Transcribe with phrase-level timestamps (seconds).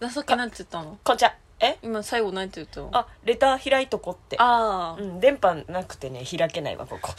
[0.00, 0.98] なさっきなんて言ったの？
[1.02, 1.78] こんちゃえ？
[1.82, 2.90] 今最後なんて言ったの？
[2.92, 4.36] あレター開いとこって。
[4.38, 7.10] あうん電波なくてね開けないわここ。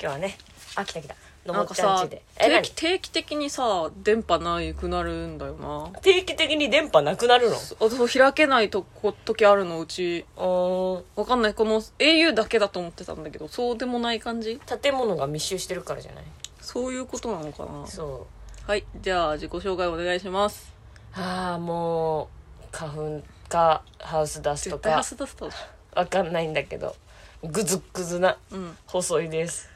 [0.00, 0.36] 日はね
[0.74, 1.14] あ来た来た。
[1.46, 2.22] のもっちゃんちで。
[2.36, 6.00] 定期定期的にさ電波ないくなるんだよな。
[6.00, 7.56] 定期的に電波なくなるの？
[7.56, 10.26] あそう開けないとこ時あるのうち。
[10.36, 10.98] うー。
[10.98, 11.54] んわかんない。
[11.54, 14.60] この au だけだと思ってたんだけどそうでもない感じ？
[14.82, 16.24] 建物が密集してるからじゃない？
[16.60, 17.86] そういうことなのかな？
[17.86, 18.39] そう
[18.70, 20.72] はいじゃあ自己紹介お願いします。
[21.12, 22.30] ああも
[22.62, 25.50] う花粉かハウスダスト絶対ハかスダスト。
[25.96, 26.94] わかんないんだけど。
[27.42, 28.76] グズグズなょうん。
[28.86, 29.68] 細いです。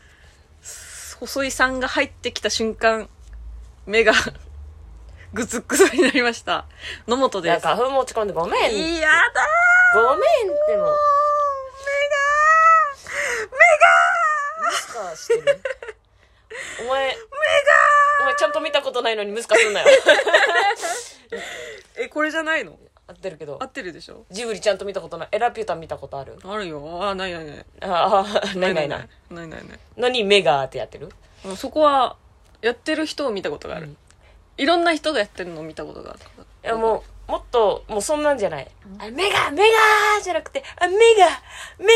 [1.19, 3.09] 細井さんが入ってきた瞬間
[3.84, 4.12] 目が
[5.34, 6.67] グツグツになりました。
[7.09, 7.67] 野本です。
[7.67, 8.77] 花粉持ち込んでごめん。
[8.77, 9.45] いやだ
[9.92, 10.84] ごめんっても。
[10.87, 10.89] ー。
[14.62, 15.61] ムスカしてる。
[16.79, 17.19] お前目が
[18.24, 19.87] お前ちゃんと見たことないのにムスカすんなよ。
[21.97, 22.78] えこれじゃないの？
[23.06, 23.58] 合ってるけど。
[23.62, 24.25] 合ってるでしょ？
[24.31, 25.28] ジブリちゃんと見たことない。
[25.33, 26.39] エラピュータン見たことある？
[26.42, 26.98] あるよ。
[27.03, 27.66] あないないない。
[27.83, 29.08] ああないないない。
[29.31, 29.78] ないないない。
[29.98, 31.11] のに目がってやってる？
[31.44, 32.16] もうそこは
[32.62, 33.97] やってる人を見たことがある、うん。
[34.56, 36.20] いろんな人がやってるのを見たことがある。
[36.64, 39.72] いやもうもっともうそんなんじゃない、あ目が目が
[40.22, 40.98] じゃなくてあ目が
[41.78, 41.86] 目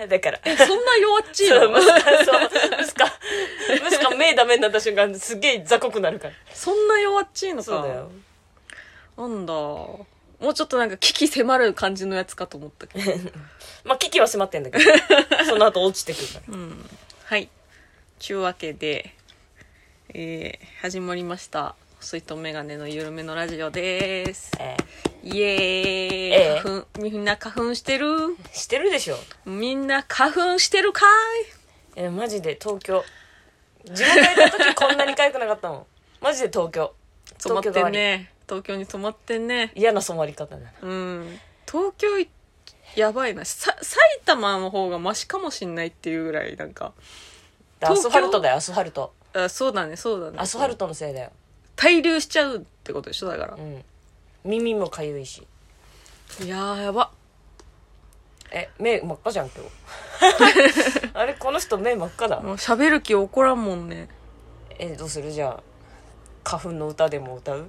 [0.00, 0.40] がだから。
[0.44, 2.40] えそんな弱っちいそうのムスカそう。
[2.78, 3.04] ムスカ
[3.84, 6.34] ムスカ目ダメになった瞬間すげえ雑魚くなるから。
[6.52, 7.62] そんな弱っちいのか。
[7.64, 8.10] そうだよ。
[9.16, 9.52] なんだ。
[9.52, 13.12] もうちょっとなんか危機迫る感じのやつかと思ったけど。
[13.84, 14.84] まあ危機は迫ってんだけど。
[15.46, 16.54] その後落ちてくるから。
[16.54, 16.90] うん。
[17.24, 17.48] はい。
[18.20, 19.14] ちゅうわけで
[20.16, 21.74] えー、始まりました
[22.04, 24.52] 細いとメガネの緩めのラジオです。
[24.60, 24.76] え
[25.22, 26.60] イエーイ、ええ。
[26.62, 28.06] 花粉みんな花粉してる？
[28.06, 29.16] ーしてるでしょ。
[29.46, 31.06] みんな花粉してるか
[31.96, 33.02] えマジで東京。
[33.86, 35.86] 地元いた時 こんなに痒くなかったもん。
[36.20, 36.94] マジで東京。
[37.38, 38.30] い染まってね。
[38.46, 39.72] 東京に染まってんね。
[39.74, 40.72] 嫌な染まり方だな。
[40.82, 41.40] うん。
[41.66, 42.28] 東京い
[42.96, 43.46] やばいな。
[43.46, 46.92] さ埼玉の方がマシかもしんないっていうぐらいなんか。
[47.80, 49.14] アスファルトだよアスファルト。
[49.32, 50.36] あそうだねそうだね。
[50.38, 51.30] アスファルトのせいだよ
[51.76, 53.54] 滞留しちゃうってことでしょだから。
[53.54, 53.84] うん。
[54.44, 55.46] 耳も痒いし。
[56.42, 57.10] いやーやば。
[58.50, 61.10] え目真っ赤じゃん今日。
[61.14, 62.40] あれこの人目真っ赤だ。
[62.40, 64.08] もう喋る気起こらんもんね。
[64.78, 65.30] えどうする？
[65.30, 65.62] じゃあ
[66.44, 67.68] 花粉の歌でも歌う？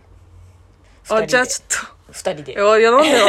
[1.09, 2.43] あじゃあ二ちょっ二人で。
[2.43, 3.25] といやいやなんでよ。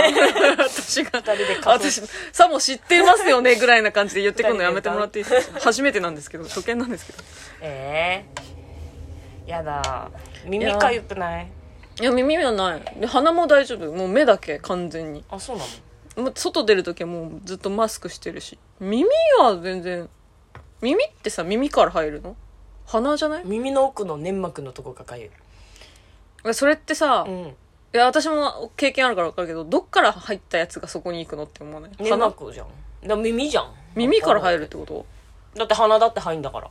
[0.59, 1.11] 私が。
[1.21, 1.71] 二人で花粉。
[1.71, 5.61] 私さも知ってますよねぐらいな感じで言ってくるのやめてもらっていいですか？
[5.61, 7.19] 初めてなんですけど初見なんですけど。
[7.63, 8.56] ええ
[9.47, 10.11] やだ。
[10.45, 11.49] 耳痒くない？
[12.01, 13.01] いや耳はない。
[13.01, 13.93] で鼻も大丈夫。
[13.93, 15.25] もう目だけ完全に。
[15.31, 15.65] あそうな
[16.17, 16.25] の？
[16.25, 18.59] もう外出る時はもうずっとマスクしてるし。
[18.81, 19.05] 耳
[19.39, 20.09] は全然
[20.83, 22.37] 耳ってさ耳から入るの？
[22.87, 23.43] 鼻じゃない？
[23.45, 25.31] 耳の奥の粘膜のとこが痒い。
[26.45, 27.55] えそれってさ、いうん。
[27.93, 31.91] や私も経験あるから分かるけどどっから入ったやつがそこに行くのって思わない？
[31.99, 32.67] 粘鼻膜じゃん。
[33.09, 33.73] だ耳じゃん。
[33.95, 35.07] 耳から入るってこと？
[35.55, 36.71] だって鼻だって入んだから。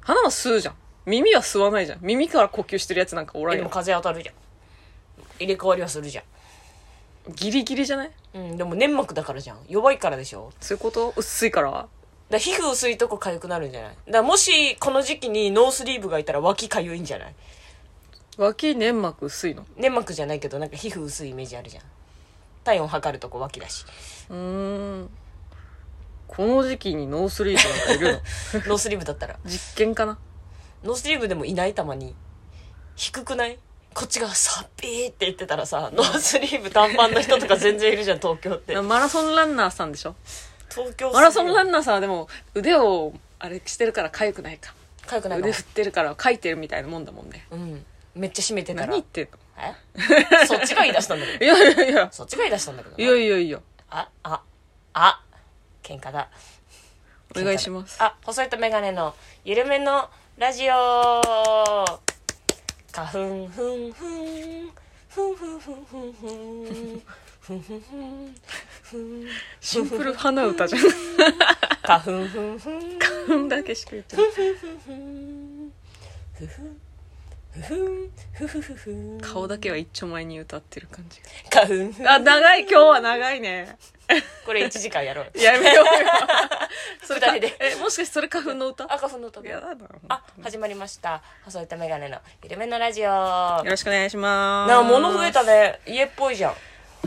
[0.00, 0.74] 鼻は吸うじゃん
[1.10, 1.98] 耳は吸わないじゃん。
[2.02, 4.34] 耳から呼吸してるやつなんかおらえでも風当たるじゃん。
[5.38, 6.24] 入れ替わりはするじゃん。
[7.34, 8.10] ギリギリじゃない？
[8.34, 9.58] うんでも粘膜だからじゃん。
[9.68, 10.52] 弱いからでしょ。
[10.60, 11.12] そういうこと？
[11.16, 11.70] 薄いから？
[11.72, 11.88] だか
[12.30, 13.90] ら皮膚薄いとこ痒くなるんじゃない？
[13.90, 17.34] だからもしこの時期にノースリーブがいたら脇痒いんじゃない？
[18.38, 19.66] 脇粘膜薄いの？
[19.76, 21.82] 粘膜じゃないけどなんか皮膚薄いイメージあるじゃん。
[22.62, 23.84] 体温測るとこ脇だし。
[24.28, 24.36] うー
[25.02, 25.10] ん。
[26.28, 28.22] この時期にノースリーブなんかいる
[28.62, 28.68] の？
[28.70, 29.36] ノースリーブだったら。
[29.44, 30.18] 実験かな？
[30.84, 32.14] ノースリーブでもいないたまに。
[32.96, 33.58] 低くない？
[33.94, 38.78] こっちがさっびーって言ってたらさノースリーブ短パンの人とか全然いるじゃん東京って。
[38.82, 40.14] マラソンランナーさんでしょ？
[40.70, 44.74] 東京マラソンランナーさんはでも腕をあれしてるから痒くないか。
[45.06, 47.46] 痒くないか腕振ってるからかいてるみたいなもんだもんね。
[47.50, 47.84] うん。
[48.14, 48.86] めっちゃ締めてたら。
[48.86, 49.38] 何言ってんの？
[49.58, 50.46] え？
[50.46, 51.44] そっちが言い出したんだけど。
[51.44, 52.08] いやいやいや。
[52.12, 53.60] そっちが言い出したんだけどいやいやいや。
[53.90, 54.42] ああ
[54.94, 55.22] あ。
[55.82, 56.28] 喧嘩だ。
[57.36, 57.96] お願いします。
[58.02, 59.14] あ細いとメガネの
[59.44, 60.08] 緩めの
[60.40, 60.72] ラジオ。
[62.92, 64.72] 花粉ふんふんふん
[65.10, 67.02] ふんふんふんふん
[67.42, 68.34] ふんふんふん
[68.82, 69.26] ふん
[69.60, 70.82] シンプル花歌じゃん
[71.82, 72.98] 花粉ふんふん
[73.28, 74.66] こんだけしか言ってないふふふ
[76.38, 76.89] ふふ
[77.52, 81.20] ふふふ顔だけは一丁前に歌ってる感じ
[81.50, 82.08] 花粉。
[82.10, 82.60] あ長い。
[82.62, 83.76] 今日は長いね。
[84.46, 85.26] これ1時間やろう。
[85.38, 85.90] やめようよ。
[87.04, 87.56] それか二人で。
[87.60, 88.84] えもしかしてそれ花粉の歌？
[88.84, 89.40] あ花粉の歌。
[89.42, 89.74] やだな
[90.08, 91.22] あ始まりました。
[91.44, 93.04] 細いとメガネの緩めのラジオ。
[93.04, 94.72] よなろしくお願いします。
[94.72, 95.80] あ物増えたね。
[95.86, 96.54] 家っぽいじゃん。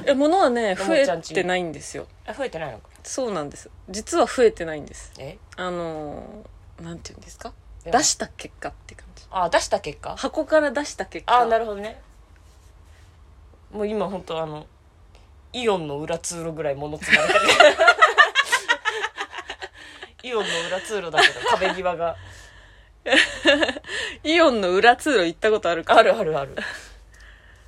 [0.05, 2.07] え物はねと増えてないんですよ。
[2.25, 2.89] あ増えてないのか。
[3.03, 3.69] そうなんです。
[3.89, 5.13] 実は増えてないんです。
[5.19, 5.37] え？
[5.55, 7.53] あのーなんて言うんですか？
[7.85, 10.15] 出した結果って感じあ出した結果？
[10.15, 11.39] 箱から出した結果。
[11.39, 11.99] あなるほどね。
[13.71, 14.67] もう今本当あの
[15.51, 17.39] イオンの裏通路ぐらい物積まれてる。
[20.29, 22.15] イオンの裏通路だけど壁際が。
[24.23, 25.95] イオンの裏通路行ったことあるか？
[25.97, 26.55] あるあるある。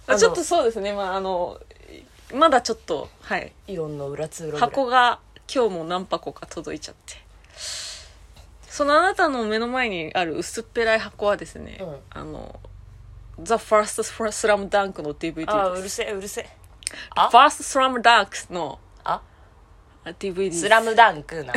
[0.08, 0.94] あちょっとそうですね。
[0.94, 1.60] まああの
[2.34, 3.52] まだちょっとはい。
[3.68, 5.20] イオンの裏通路箱が
[5.54, 7.25] 今日も何箱か届いちゃって
[8.76, 11.98] そのあなたの目の前にある薄っぺらい箱はですね、うん。
[12.10, 12.60] あの
[13.42, 15.50] 「The First Slam Dunk」の DVD です。
[15.50, 16.50] あうるせえうるせえ。
[17.16, 19.22] あ？First Slam Dunk のあ？
[20.04, 21.54] あ DVD スラムダンクな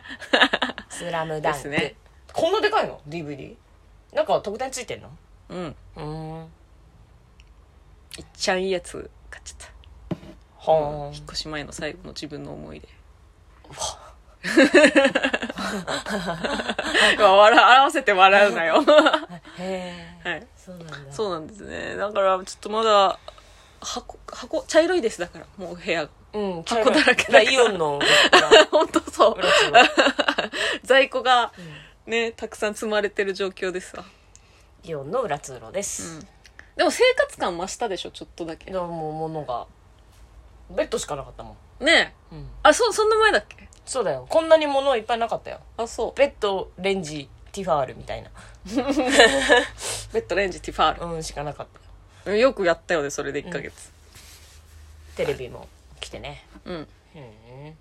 [0.88, 1.58] スラムダンク。
[1.58, 1.94] ですね。
[2.32, 3.54] こんなでかいの？DVD
[4.14, 5.10] なんか特典ついてんの？
[5.50, 5.76] うん。
[5.96, 6.52] うーん。
[8.16, 9.68] いっちゃんいいやつ買っちゃっ
[10.08, 10.16] た。
[10.54, 11.14] ほーん。
[11.14, 12.88] 引っ越し前の最後の自分の思い出
[17.18, 18.84] 笑合わせて笑うなよ。
[19.58, 20.46] へえはい。
[20.56, 21.12] そうなんだ。
[21.12, 21.96] そうなんですね。
[21.96, 23.18] だからちょっとまだ
[23.80, 26.08] 箱箱茶色いですだからもう部屋。
[26.32, 29.36] うん箱だらけだイオンの裏 本当そう。
[30.84, 31.52] 在庫が
[32.06, 34.04] ねたくさん積まれてる状況ですわ、
[34.84, 36.28] イオンの裏通路でうす、ん、
[36.76, 38.70] でも生活感増したでしょちょっとだけ。
[38.70, 39.66] でももう物が。
[40.68, 42.34] ベッドしかなかったもん、ねえ。
[42.34, 43.65] うん、あそそんな前だっけ？
[43.86, 44.26] そうだよ。
[44.28, 45.60] こんなに物いっぱいなかったよ。
[45.76, 48.28] あそベッドレンジティファールみたいな。
[48.28, 48.32] う
[48.74, 51.66] ベッドレンジティファーうんしかなかっ
[52.24, 52.30] た。
[52.30, 53.92] よルよくやったよねそれで1ヶ月。
[55.16, 55.68] テレビも
[56.00, 56.44] 来てね。
[56.64, 57.76] うん、うん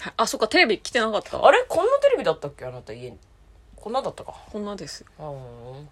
[0.00, 1.44] はいあそっかテレビ来てなかった？
[1.44, 1.64] あれ？
[1.68, 2.64] こんなテレビだったっけ？
[2.66, 3.18] あなた家に。
[3.76, 4.34] こんなだったか。
[4.52, 5.06] こんなですよ。
[5.18, 5.88] うん。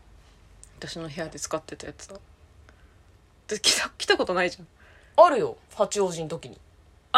[0.78, 2.16] 私の部屋で使ってたやつだ。
[3.48, 5.24] で来た来たことないじゃん。
[5.24, 5.56] あるよ。
[5.74, 6.58] 八王子の時に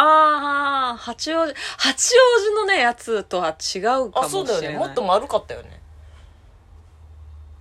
[0.01, 4.13] ああ八王子八王子のねやつとは違うかもしれない。
[4.27, 4.79] あそうだよね。
[4.79, 5.81] もっと丸かったよね。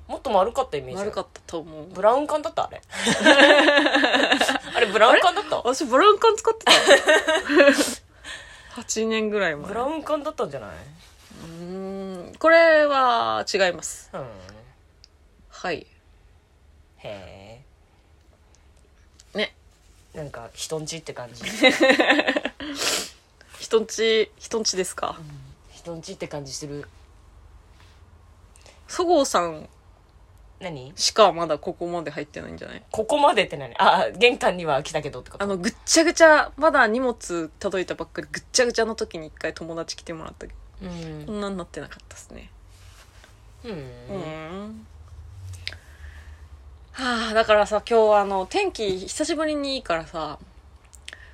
[0.07, 1.01] もっと丸かったイメージ。
[1.03, 1.85] 悪かったと思う。
[1.87, 2.81] ブラウン管だったあれ。
[4.75, 5.57] あれブラウン管だった？
[5.57, 6.71] 私ブラウン管使ってた。
[8.81, 9.67] 8年ぐらい前。
[9.67, 10.69] ブラウン管だったんじゃない？
[10.69, 14.09] うーんこれは違います。
[14.13, 14.27] うん。
[15.49, 15.87] はい。
[16.99, 17.46] へねえ
[20.17, 21.43] なんか人んちって感じ。
[23.59, 25.19] 人んち人んちですか？
[25.71, 26.89] 人んちって感じする。
[28.87, 29.69] そごうさん。
[30.59, 30.91] 何？
[30.95, 32.83] しかまだここまで入ってないんじゃない？
[32.89, 33.75] ここまでって何？
[33.77, 35.43] あ玄関には来たけどってこと？
[35.43, 40.89] あのぐっちゃぐちゃまだ荷物届いたばっかりぐっちゃぐちゃの時に一回友達来てもらったけど。
[40.89, 41.25] うん。
[41.27, 42.49] こんなになってなかったですね。
[43.65, 43.71] うん。
[43.71, 44.87] うん
[46.99, 50.39] はあだからさ今日あの天気久しぶりにいいからさ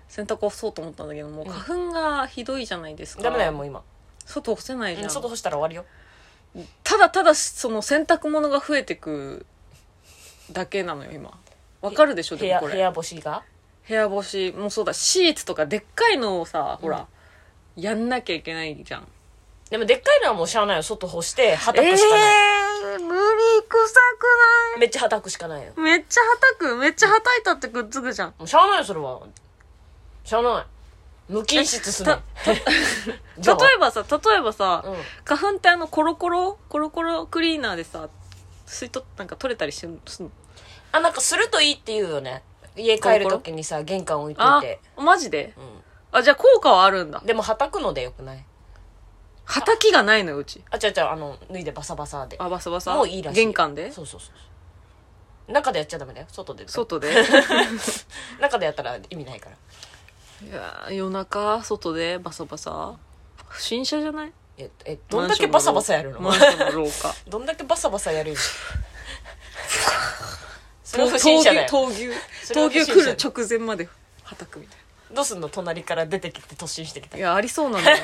[0.10, 1.52] 洗濯干そうと思ったんだけどもううん。
[1.54, 3.82] 花粉がひどいじゃないですか、ダメだよもう今。
[4.26, 5.86] 外干せないじゃん、うん外干したら終わりよ。
[6.84, 9.46] ただただその洗濯物が増えてく
[10.52, 11.32] だけなのよ今。
[11.82, 12.74] わかるでしょ部でもこれ。
[12.74, 13.44] 屋部屋干しが？
[13.88, 17.08] 部屋干しもそうだシーツとかでっかいのをさほら、
[17.78, 19.08] やんなきゃいけないじゃん。
[19.70, 20.84] でもでっかいのはもうしゃあないよ。
[20.84, 23.20] 外干してはたくしかない、えー、無理
[23.68, 23.94] 臭
[24.76, 25.74] くめっちゃはたくしかないよ。
[25.76, 28.34] ないめっちゃはたくめっちゃはたいたってくっつくじゃん。
[28.38, 29.22] もうしゃあないよそれは。
[30.24, 30.66] しゃあない。
[31.30, 32.18] 無菌室すね。
[32.46, 32.54] 例
[33.76, 34.96] えばさ例えばさ、うん。
[35.24, 38.10] 花粉ってあのコロコロコロコロクリーナーでさ
[38.68, 40.32] 吸い取っなんか取れたりしすんの？
[40.92, 42.44] あなんかするといいって言うよね。
[42.76, 45.54] 家帰る時にさ玄関置いといあて、マジで？
[45.58, 45.62] う
[46.18, 47.20] あじゃあ効果はあるんだ。
[47.20, 48.46] ん、でもはたくのでよくない？
[49.46, 50.64] はたきがないのようち。
[50.72, 52.38] あちゃちゃあの脱いでバサバサで。
[52.40, 52.94] あバサバサ？
[52.96, 53.38] もういいらしい。
[53.38, 53.92] 玄関で？
[53.92, 54.30] そうそうそ
[55.50, 56.28] う中でやっちゃダメだよ。
[56.30, 56.68] 外で。
[56.68, 57.14] 外で？
[58.40, 59.56] 中でやったら意味ないから。
[60.48, 62.96] いやー夜中外でバサバサ？
[63.50, 64.32] 不審者じゃない？
[64.58, 66.22] ええどんだけバサバサやるの？
[66.22, 67.14] マンションの廊下。
[67.28, 68.38] どんだけバサバサやるの？
[70.84, 71.70] それ不審者だよ。
[71.70, 72.10] 闘牛
[72.54, 73.90] 闘牛来る直前まで
[74.24, 74.78] はたくみたい
[75.14, 75.50] どうすんの？
[75.50, 77.16] 隣から出てきて突進してきた。
[77.16, 78.04] ないやありそうなんだよ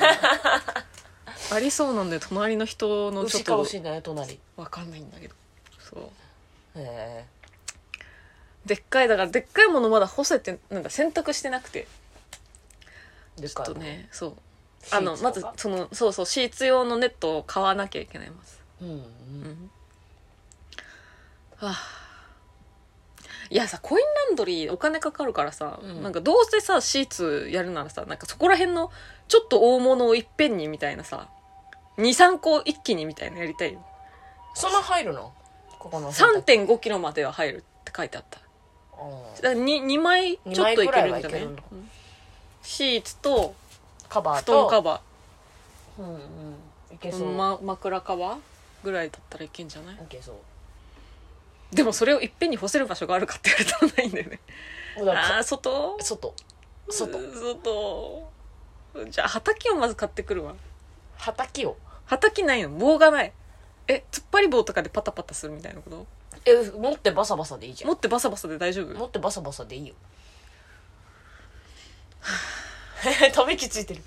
[1.52, 4.32] ありそうなんだよ隣の人のちょっと牛かもしんないよ隣。
[4.34, 5.34] へわかんないんだけど。
[5.78, 6.02] そう。
[6.76, 7.24] え。
[8.66, 11.88] でっかいだからでっかいものまだ干せてなんか洗濯してなくて。
[13.36, 14.32] ちょっとねそう。
[14.82, 14.96] シーツとか？
[14.98, 18.60] あのまずそのそうそうシーツ用のネットを買わなきゃいけないます。
[18.80, 18.96] うんうん。
[18.96, 19.70] うん。
[21.56, 21.76] はあ。
[23.50, 26.02] いやさコインランドリーお金かかるからさ、うん。
[26.02, 28.92] なんかどうせさシーツやるならさなんかそこら辺の
[29.26, 31.28] ちょっと大物をいっぺんにみたいなさ
[31.98, 33.84] 23個一気にみたいなやりたいよ。
[34.54, 35.32] そんな入るの？
[35.78, 38.38] ここの3 5キロまでは入るって書いてあった。
[38.38, 38.48] だか
[39.42, 41.48] ら 2, 2枚ちょっといけるんじゃない？
[42.62, 43.54] シーツと
[44.08, 45.00] カバー布団とカバ
[45.98, 46.20] うんうん。
[46.92, 48.38] いけー、そう、ま、枕カバー
[48.84, 50.36] ぐらいだったらいけんじゃない？OK そう。
[51.74, 54.40] でもそれをいっぺんに干せる場所があるかって言われたらないんだよね。
[55.16, 55.96] ああ外？
[56.00, 56.34] 外。
[56.90, 57.18] 外。
[57.18, 58.30] うん外。
[59.08, 60.54] じゃあ畑をまず買ってくるわ
[61.20, 61.76] 畑を。
[62.06, 62.70] 畑ないの？
[62.70, 63.32] 棒がない。
[63.88, 66.06] え突っ張り棒とかでパタパタするみたいなこと？
[66.44, 67.90] え持ってバサバサでいいじゃん。
[67.90, 68.94] 持ってバサバサで大丈夫？
[68.98, 69.94] 持ってバサバサでいいよ。
[73.32, 74.02] ため息ついてる。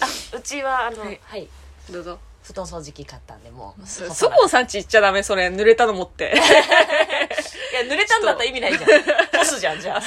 [0.00, 1.44] あうちはあのははい。
[1.44, 1.48] い、
[1.92, 2.18] どうぞ。
[2.42, 5.46] 布団掃除機買ったんでもうそそこさんち行っちゃダメそれ。
[5.46, 6.32] 濡れたの持って。
[6.34, 8.90] いや濡れたんだったら意味ないじゃん。
[9.30, 10.00] 干すじゃんじゃあ。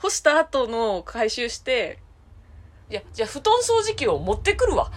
[0.00, 1.98] 干した後の回収して
[2.88, 4.90] いやじゃあ布団掃除機を持ってくるわ。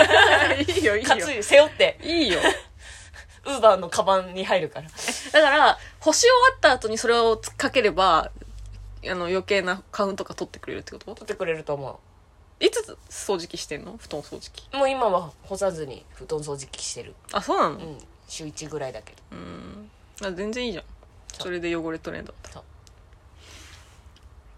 [0.66, 1.08] いいよいいよ。
[1.16, 1.98] 担い背負って。
[2.02, 2.40] いいよ。
[3.44, 4.88] ウーバーのカバンに入るから。
[4.88, 8.30] だから干し終わった後にそれをかければ
[9.08, 11.14] あの余計な花粉とか取ってくれるってこと？
[11.14, 12.00] 取ってくれると思
[12.58, 13.98] いつ掃除機してんの？
[13.98, 14.66] 布団掃除機。
[14.72, 17.14] うもう今は干さずに布団掃除機してる。
[17.32, 17.76] あそうなの？
[17.76, 17.98] うん。
[18.28, 19.18] 週1ぐらいだけど。
[19.32, 19.90] うん。
[20.24, 20.84] あ全然いいじゃん。
[21.34, 22.62] それで汚れ取れんだったら。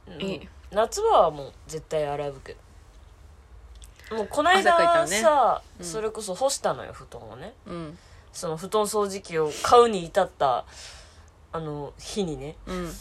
[0.06, 0.10] う。
[0.18, 0.22] ん。
[0.22, 0.48] いい。
[0.70, 2.58] 夏場はもう絶対洗うけど
[4.10, 5.20] もうこの間汗かいたらね。
[5.20, 5.84] さ、うん。
[5.84, 7.54] それこそ干したのよ布団をね。
[7.66, 7.98] うん。
[8.32, 10.64] その布団掃除機を買うに至った
[11.50, 12.56] あの日にね。
[12.66, 12.92] うん。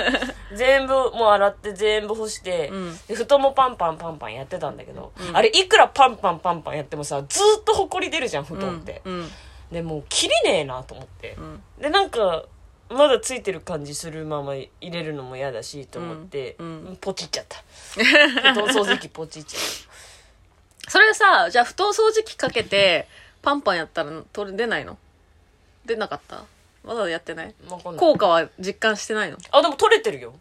[0.56, 2.98] 全部もう洗って全部干して、うん。
[3.06, 5.36] で布団もパンパンパンパンやってたんだけど、うん。
[5.36, 9.30] あれいくらパンパンパンパンやってもさずーっとほこり出るじゃん布団って、うん。
[9.72, 11.34] でもう切れねえなと思って。
[11.38, 11.62] う、ん。
[11.78, 12.44] でなんか
[12.90, 16.66] まだついてる感じするまま入れるのも嫌だしと思って、うん。
[16.66, 16.96] うん。
[16.96, 17.64] ポチっちゃった。
[17.94, 19.62] 布団掃除機ポチっちゃっ
[20.88, 23.08] それさじゃあ布団掃除機かけて
[23.42, 24.96] パンパンやったら取れ出ないの？
[25.86, 26.44] 出なかった？
[26.84, 27.54] まだやってない？
[27.68, 28.00] たわかんない。
[28.00, 29.38] 効果は実感してないの？
[29.50, 30.34] あでも取れてるよ。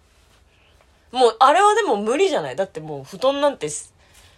[1.11, 2.55] もうあれはでも無理じゃない？
[2.55, 3.67] だってもう布団なんて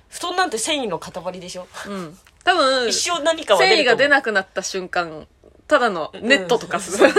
[0.09, 1.67] 布団なんて繊維の塊でしょ？
[1.87, 2.17] うん。
[2.43, 3.75] 多分一生何かは出ると思う。
[3.77, 5.27] 繊維が出なくなった瞬間
[5.67, 7.11] ただのネットとかすうん。
[7.11, 7.13] る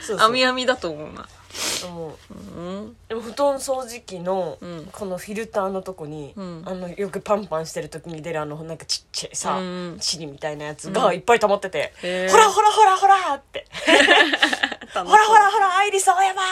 [0.00, 0.28] そうそう。
[0.30, 1.28] 網網だと思うな
[1.90, 2.34] もう。
[2.34, 2.96] うん。
[3.08, 4.88] でも布団掃除機のうん。
[4.92, 6.62] このフィルターのとこに、うん。
[6.66, 11.92] あのよくパンパンしてる時に出るあのなんかちっちゃいさ、うんチリみたいなやつがいっぱい溜まってて、
[12.30, 13.66] ほらほらほらほらって。
[14.94, 16.44] ほらほらほらアイリスオーヤマー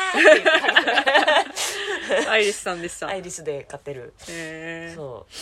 [2.27, 3.09] っアイリスさんでした。
[3.09, 5.33] アイリスで買ってる、へえそう。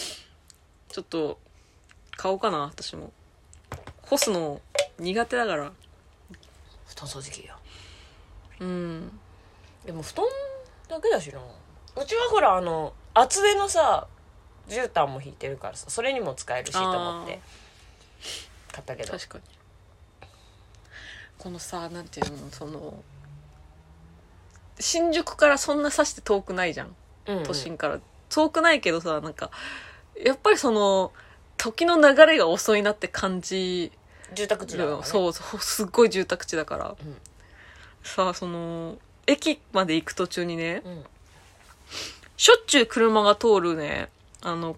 [0.92, 1.38] ちょっと
[2.16, 3.12] 買おうかな私も。
[4.02, 4.60] 干すの
[4.98, 5.72] 苦手だから。
[6.86, 7.56] 布団掃除機よ。
[8.60, 9.20] うん
[9.84, 10.24] でも布団
[10.88, 11.40] だけだしな。
[11.40, 14.06] うちはほらあの厚手のさ
[14.68, 17.40] 絨毯も引いてるからさそれにも使えるしと思って
[18.70, 19.12] 買ったけど。
[19.12, 19.44] 確かに。
[21.38, 23.02] このさなんていうのその
[24.78, 26.94] 新宿からそんなさして遠くないじゃん。
[27.26, 27.42] うんうん。
[27.44, 29.50] 都心から、遠くないけどさなんか
[30.16, 31.12] やっぱりその
[31.56, 33.92] 時の流れが遅いなって感じ。
[34.34, 36.96] 住宅地だから、ね、そうそうすっごい住宅地だから、ん。
[38.02, 41.04] さあその駅まで行く途中にねうん。
[42.36, 44.08] しょっちゅう車が通るね
[44.40, 44.76] あの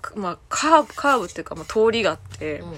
[0.00, 2.74] くまあカーブカーブっていうか、まあ、通りがあって、うん。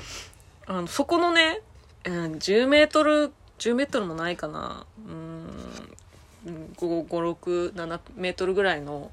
[0.67, 1.61] あのそこのね、
[2.05, 4.87] うん、10メートル10メートルもないかな。
[5.07, 5.51] うん。
[6.77, 9.11] 567メートルぐらいの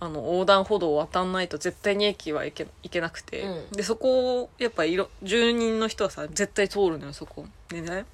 [0.00, 3.70] あの横断歩道を渡んないと絶対に駅は行け行けなくて、うん。
[3.72, 7.46] でそこをやっぱいろ住人の人はさ絶対通るのよそこ。
[7.68, 8.04] でね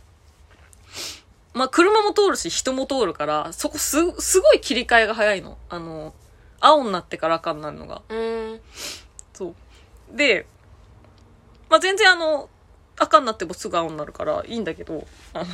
[1.55, 6.13] まあ車も通るし人も通るからそこすすごい切り替えが早いのあの
[6.61, 8.61] 青になってから赤になるのがうん
[9.35, 9.55] そう。
[10.17, 10.47] で、
[11.69, 12.49] まあ、全然あの、
[12.97, 15.47] 赤になってもすぐ青になるからいいんだけど、あの、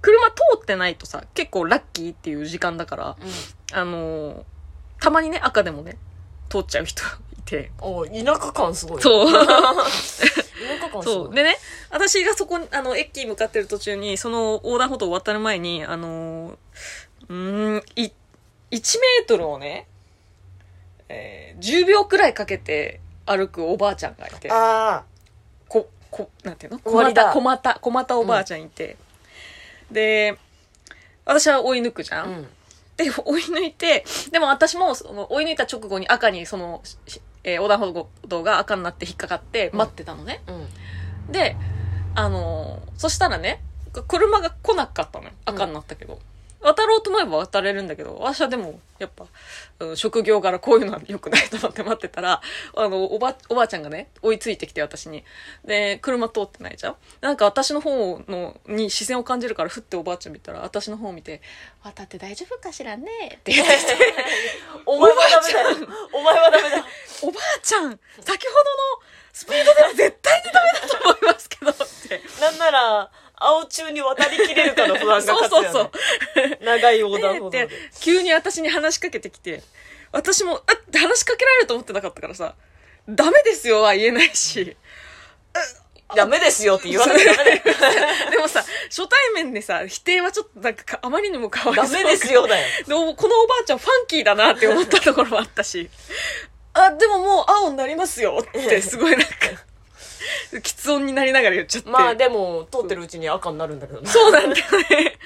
[0.00, 3.16] 車通ってないとさ、結構ラッキーっていう時間だから、
[3.72, 4.44] あの、
[4.98, 5.98] たまにね、赤でもね、
[6.48, 7.02] 通っちゃう人
[7.38, 7.70] いて。
[7.80, 9.32] お田舎感すごいそう。
[11.02, 11.34] そう。
[11.34, 11.56] でね、
[11.90, 16.58] 私がそこに、あの、駅に向かってる途中に、その横断歩道を渡る前に、あの、
[17.28, 18.12] うーん、い、
[18.70, 19.86] 1メートルをね、
[21.08, 24.48] えー10秒くらいかけて歩くおばあちゃんがいて。
[24.50, 25.04] あ
[25.68, 26.80] こ、こ、なんていうの？
[26.80, 28.96] 終わりだ小股、小股おばあちゃんいて。
[29.90, 30.36] で、
[31.24, 32.48] 私は追い抜くじゃん、あうん
[32.96, 40.42] で、追い抜いて、でも私も、その、追い抜いた直後に赤に、その、しえー横断歩道が赤になって引っかかって待ってたのね。
[40.46, 41.56] うんで、
[42.14, 43.62] あのーそしたらね、
[44.08, 45.32] 車が来なかったのよ。
[45.44, 46.18] 赤になったけど。
[46.62, 49.26] 渡ろうと思えば渡れるんだけど、私はでも、やっぱ、
[49.80, 52.40] うん職業柄こういうのは良くないと思って待ってたら、
[52.76, 55.24] あの、おば、おばあちゃんがね、追いついてきて私に。
[55.64, 61.42] で、車通ってないじゃんなんか私の方の、に視線を感じるから、ふっておばあちゃん見たら、私の方を見て、
[61.82, 63.06] 渡って大丈夫かしらね？
[63.36, 63.94] って言ってきて、
[64.86, 66.86] お前はダメだよお前はダメだ
[67.22, 68.62] おばあちゃん先ほ
[69.32, 72.20] スピードでは絶対にダメだと思いますけどって。
[72.40, 73.10] なんなら
[73.44, 76.64] 青中に渡りきれるかの不安がそう勝つよ、ね、そうそう。
[76.64, 77.66] 長い横断歩道で。
[77.66, 79.62] で急に私に話しかけてきて、
[80.12, 82.54] 私も、あって話しかけられると思ってなかったからさ、
[83.08, 84.76] ダメですよは言えないし、
[86.14, 87.62] ダメですよって言わなきゃダメだよ。
[88.30, 91.86] でもさ、初対面でさ、否定はちょっとなんかかあまりにもかわいそう。
[91.86, 92.66] ダメですよだよ。
[92.86, 95.88] でもこのおばあちゃんファンキーだなって思ったところもあったし、
[96.74, 99.28] あ、でももう青になりますよってすごいなんか、
[100.52, 101.90] 喫音になりながら言っちゃって。
[101.90, 105.18] まあでも通ってるうちに赤になるんだけどねそうなんだよね。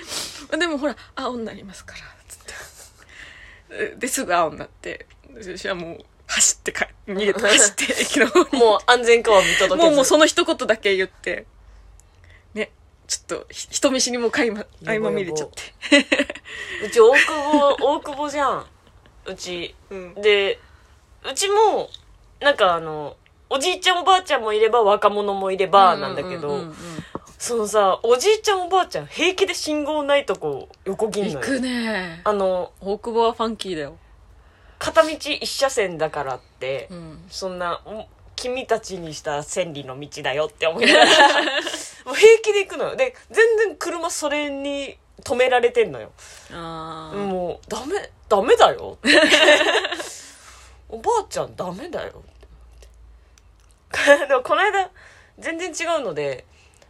[0.59, 1.99] でもほら、青になりますから、
[2.29, 3.97] つって。
[3.99, 8.59] で、すぐ青になって、私はもう走ってか、逃げて走って駅の方に。
[8.59, 11.47] もう安全かは見届けずもうもうその一言だけ言って、
[12.55, 12.71] ね、
[13.07, 16.07] ちょっとひ人見知りも垣間相まみれちゃって。
[16.85, 18.67] うち大久保大久保じゃん
[19.27, 20.15] うちうん。
[20.15, 20.59] で
[21.29, 21.91] うちも
[22.41, 23.17] なんかあの
[23.49, 26.65] おじいちゃんおばあちゃんもいれば若者もいればなんだけど、
[27.39, 31.41] そのさおじいちゃんおばあちゃん平気で信号ないとこ横切んのよ。
[31.41, 32.21] 行くね。
[32.25, 33.97] あの大久保はファンキーだよ。
[34.79, 37.25] 片道一車線だからって、うん。
[37.29, 41.07] そんなお君たちにした千里の道だよって思いながら
[42.05, 42.97] もう平気で行くのよ。
[42.97, 46.11] で全然車それに止められてんのよ。
[46.53, 49.19] もうダメダメだよって。
[50.89, 52.23] おばあちゃんダメだよ
[54.29, 54.91] でもこの間
[55.39, 56.45] 全然違うので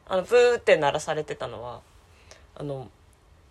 [0.08, 1.80] あのブーって鳴らされてたのは
[2.54, 2.88] あの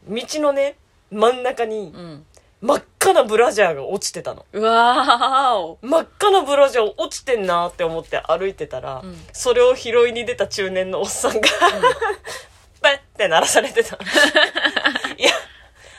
[0.08, 0.78] 道のね
[1.12, 2.26] 真ん中にうん。
[2.62, 5.78] 真っ赤なブラジャーが落ちてたのうわーお。
[5.84, 11.42] 真っ赤なブラジャー落ちてんなって思って歩いてたら、うんそれを拾いに出た中年のおっさんが、
[12.82, 13.96] ペッて鳴らされてた。
[15.18, 15.32] いや、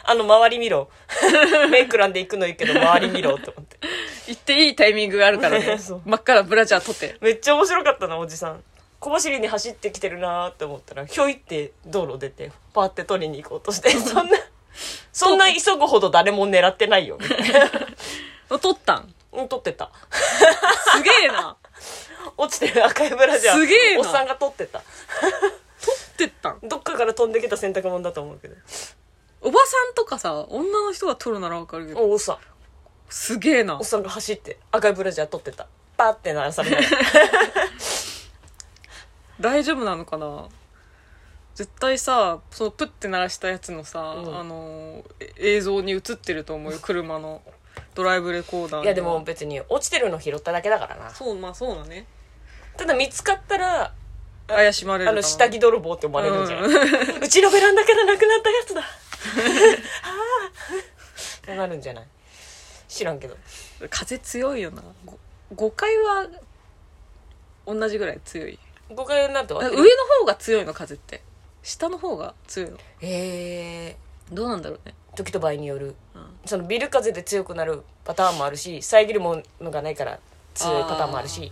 [0.04, 0.88] あの、周り見ろ。
[1.70, 3.65] メイクランで行くのいいけど、周り見ろって思って。
[4.26, 6.02] 行っていいタイミングがあるからね そう。
[6.04, 7.16] 真っ赤なブラジャー取って。
[7.21, 8.62] めっちゃ面白かったな、おじさん。
[8.99, 14.39] 小走りに走ってきてるなーって思ったら、ひょいって道路出て、パーって取りに行こうとして、そんな、
[15.12, 17.19] そんな急ぐほど誰も狙ってないよ。
[17.21, 17.71] みたいな
[18.58, 19.15] 取ったん？
[19.32, 19.91] うん、取ってた。
[20.97, 21.56] すげえな。
[22.39, 23.54] 落ちてる赤いブラジャー。
[23.54, 24.80] すげえなおっさんが取ってた。
[24.80, 26.60] 取ってったん？
[26.62, 28.56] どっかから飛んできた洗濯物だと思うけど。
[29.43, 32.39] おばさんとかさ、女の人が取るならわかるけど、おおっさん。
[33.08, 33.84] すげえなおっ。
[33.84, 35.66] さんが走って赤いブラジャー取ってた。
[35.97, 36.76] パーって鳴らされた。
[39.40, 40.49] 大丈夫なのかな？
[41.54, 45.02] 絶対さ、そのプッて鳴らしたやつのさ、うんあの
[45.36, 47.42] 映像に映ってると思うよ、車の。
[47.95, 51.10] ドライブレコーダーいやでも別に落ちてるの拾っただけだからな。
[51.10, 52.06] そう、まあそうだね。
[52.76, 53.92] ただ見つかったら、
[54.49, 58.82] 怪しまれるあの下着泥棒って思われるんじゃない、う うちのベランダからなくなったやつだ。
[58.82, 58.86] は
[60.02, 60.50] あ
[61.38, 62.06] ってなるんじゃない？
[62.88, 63.36] 知らんけど。
[63.90, 64.82] 風強いよな。
[65.54, 66.26] 5階は、
[67.66, 68.58] 同じぐらい強い。
[68.90, 69.70] 5階なんて上の
[70.20, 71.22] 方が強いの、風って。
[71.62, 72.78] 下の方が強いの。
[73.00, 73.96] え
[74.32, 74.94] どうなんだろうね。
[75.12, 75.94] ー、時と場合による。
[76.14, 80.20] うんそのビル風で強くなるパターンもあるし、遮るものがないから
[80.54, 81.50] 強いパターンもあるし、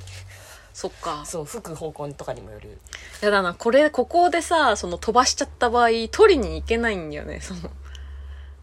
[0.73, 1.25] そっか。
[1.25, 2.79] そう、吹く方向とかにもよる。
[3.21, 7.71] やだな、これ、ここでさ、その飛ばしちゃった場合、取りに行けないんだよね、その、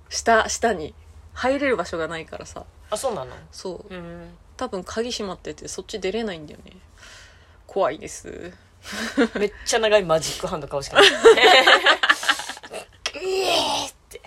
[0.09, 0.93] 下、下に。
[1.41, 2.63] 入れる場所がないからさ。
[2.91, 3.35] あ、そうなの？
[3.51, 3.93] そう。
[3.93, 4.37] うん。
[4.57, 6.73] 多分鍵閉まってて、そっち出れないんだよね。
[7.65, 8.53] 怖いです。
[9.39, 11.05] めっちゃ長いマジックハンド顔しかない。
[13.13, 14.21] えーって。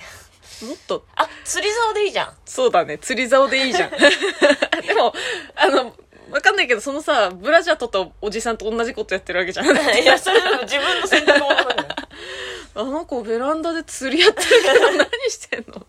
[0.67, 2.35] もっと、あ、釣り竿でいいじゃん。
[2.45, 3.91] そうだね、釣り竿でいいじゃん。
[4.87, 5.13] でも、
[5.57, 5.95] あの、
[6.31, 9.67] わかんないけど、そのさ、ブラジャーとったおじさんと同じことやってるわけじゃん。
[9.67, 11.94] いや、それでも自分の選択ものなんだよ。
[12.77, 15.81] あの子ベランダで釣りやってるけど 何してんの？
[15.81, 15.85] っ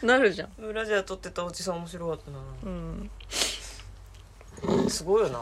[0.00, 0.52] てなるじゃん。
[0.58, 3.10] ブラジャー撮ってたおじさん面白かったうん。
[4.84, 4.90] な。
[4.90, 5.40] すごいよな。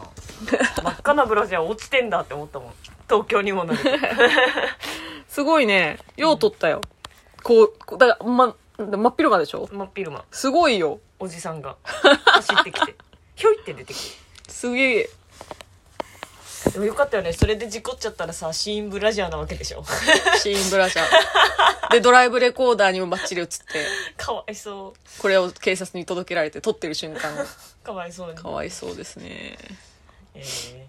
[0.83, 2.75] 真っ赤なブラジャー落ちてんだって思ったもん。
[3.09, 3.79] 東京にもなる。
[5.29, 5.99] すごいね。
[6.17, 6.81] よう撮ったよ。
[7.43, 9.69] こう、こうだから、ま、真っ広がでしょ？
[9.73, 11.01] 真っ昼間、すごいよ。
[11.19, 12.95] おじさんが走ってきて、
[13.35, 14.17] ひょいって出てきて。
[14.49, 15.11] すげえ。
[16.73, 17.33] でもよかったよね。
[17.33, 19.85] それで事故っちゃったらさ、シーンブラジャーなわけでしょ。
[20.43, 21.93] シーンブラジャー。
[21.93, 23.55] で、ドライブレコーダーにもバッチリ映って、
[24.17, 25.21] かわいそう。
[25.21, 27.47] これを警察に届けられて撮ってる瞬間。
[27.83, 28.37] かわいそうに。
[28.37, 29.57] かわいそうですね。
[30.35, 30.85] えー、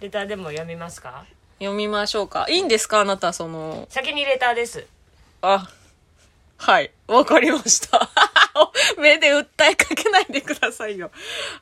[0.00, 1.24] レターでも読みますか？
[1.60, 2.46] 読みましょうか。
[2.48, 3.00] いいんですか？
[3.00, 4.84] あなた、その、先にレターです。
[5.42, 5.70] あ、
[6.56, 6.90] はい。
[7.08, 8.08] わかりました。
[8.98, 11.10] 目で訴えかけないでくださいよ。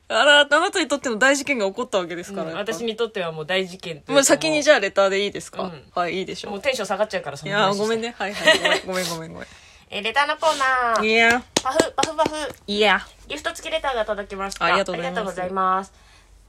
[0.09, 2.50] あら、あなたにとっての大事件が起こったわけですから。
[2.50, 6.52] うん私にとってはもう大事件もう先にじゃあレターでいいですか、うんはい、いいでしょう。
[6.52, 8.14] もうテンション下がっちゃうからそいやごめんね。
[8.16, 8.83] はいはい。
[8.87, 9.48] ごめんごめんごめん
[9.90, 10.94] えーレターのコーナ。
[10.96, 12.31] ーいや、パフパフパフ
[12.66, 13.07] いや。
[13.26, 15.92] ギフト付きレターが届きましたありがとうございます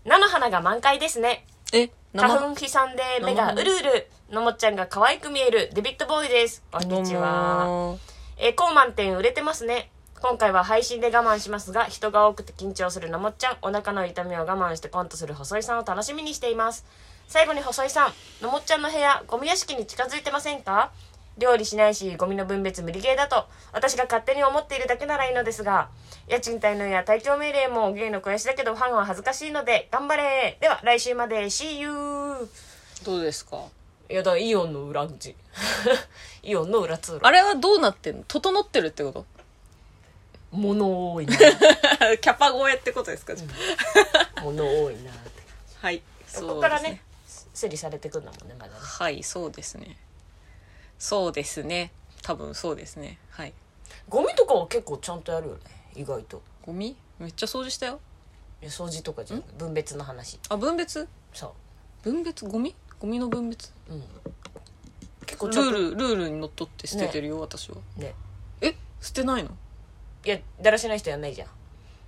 [0.06, 1.46] 菜の花が満開ですね。
[1.74, 4.08] え花粉飛散で目がうるうる。
[4.30, 6.64] のもっちゃんが可愛く見えるデビッドボーイです。
[6.72, 7.96] こんにちは。
[8.38, 9.90] えー、コーマン店売れてますね。
[10.22, 16.86] 今回は配信で我慢しますが、人が多くて緊張するのもっちゃん、お腹の痛みを我慢してコントする細井さんを楽しみにしています。
[17.28, 20.92] 最後に細井さん、のもっちゃんの部屋、ゴミ屋敷に近づいてませんか？
[21.38, 25.90] 料理しないし、ゴミの分別無理ゲーだと、私が勝手に思っているだけならいいのですが、
[26.28, 31.90] 家賃滞納や体調命令も芸の肥やしだけどファンは恥ずかしいので、頑張れでは、来週まで、See you!
[33.04, 33.64] どうですか？
[34.14, 35.36] いやだ、イオンの裏口。
[36.44, 37.20] イオンの裏通路。
[37.24, 38.24] あれはどうなってんの？
[38.28, 39.26] 整ってるってこと？
[40.52, 41.36] 物多いな。
[42.22, 43.48] キャパ超えってことですか、じゃ
[44.44, 45.32] 物多いなって。
[45.82, 48.80] あはいこそうこからねです整理されてくんだもんねまだね。
[48.80, 49.98] はいそうですね。
[51.00, 51.92] そうですね。
[52.22, 53.18] 多分そうですね。
[53.32, 53.54] はい。
[54.08, 55.62] ゴミとかは結構ちゃんとやるよね
[55.96, 56.44] 意外と。
[56.64, 56.96] ゴミ？
[57.18, 58.00] めっちゃ掃除したよ。
[58.62, 60.40] いや掃除とかじゃ分別の話。
[60.50, 61.08] あ分別？
[61.34, 61.56] そ
[62.04, 62.46] 分別？
[62.46, 62.76] ゴミ？
[63.00, 63.70] ゴミの分別？
[63.70, 63.83] ううん
[65.26, 67.78] 結構ルールルールにのっとって捨ててるよ、私は。
[67.98, 68.14] ね。
[68.62, 68.76] え？
[69.02, 69.50] 捨てないの？
[70.26, 71.48] いやだらしない人やんないじゃん。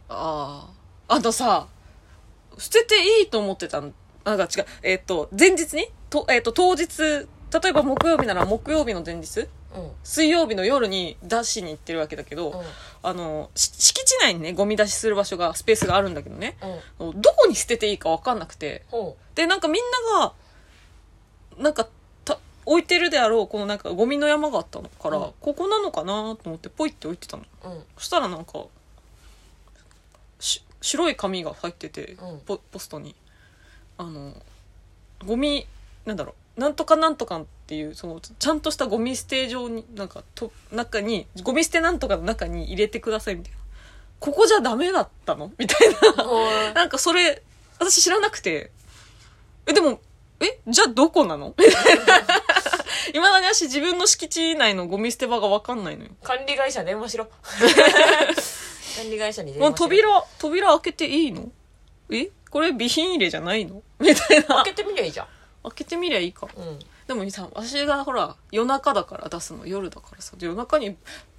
[0.10, 0.70] あ
[1.08, 1.68] ああとさ
[2.58, 3.94] 捨てていいと思ってたん？
[4.24, 4.66] なんか違う。
[4.84, 5.88] えっ、と前日に？
[6.10, 9.40] と,、えっと当日例えば木曜日なら木曜日の前日？
[9.40, 9.48] うん。
[10.04, 12.62] 水曜日の夜に出しに行ってるわけだけど、うん。
[13.04, 16.58] あのし敷地内にねゴミ出しする場所がスペースがあるんだけどね。
[17.00, 17.22] うん。
[17.22, 18.84] どこに捨てていいか分かんなくて。
[18.90, 20.34] ほでなんかみんなが
[21.58, 21.88] なんか
[22.24, 25.34] た置いてるであろうこのなんかゴミの山があったのから、うん。
[25.40, 27.44] ここなのかなと思ってポイって置いてたの。
[27.64, 27.84] ううん。
[27.98, 28.66] そしたらなんか
[30.40, 32.40] し白い紙が入ってて、うん。
[32.40, 33.16] ポポストに。
[33.98, 34.34] あの
[35.26, 35.66] ゴミ
[36.06, 43.58] なんだろうなんとかなんとかっていうそのちゃんとしたゴミ捨て場になんかと中にゴミ捨てなんとかの中に入れてくださいみたいな。
[44.20, 45.52] ここじゃダメだったの？
[45.58, 46.74] みたいな。
[46.74, 47.42] なんかそれ
[47.80, 48.72] 私知らなくて。
[49.68, 50.00] えでも
[50.40, 51.56] えじゃあどこなの？
[53.14, 56.10] いまだに私自分の敷地内のゴミ捨て場が分かんないのよ。
[56.24, 57.28] 管理会社電話しろ。
[58.98, 59.86] 管理会社に電もう話しろ。
[59.88, 61.50] 扉、扉開けていいの？
[62.10, 62.30] え？
[62.50, 63.82] これ備品入れじゃないの？
[64.00, 64.56] みたいな。
[64.64, 65.28] 開けてみりゃいいじゃん。
[65.64, 66.48] 開けてみりゃいいか。
[66.56, 66.80] うん。
[67.08, 69.66] でもさ、私がほら、夜中だから出すの。
[69.66, 70.96] 夜だからさ、夜中に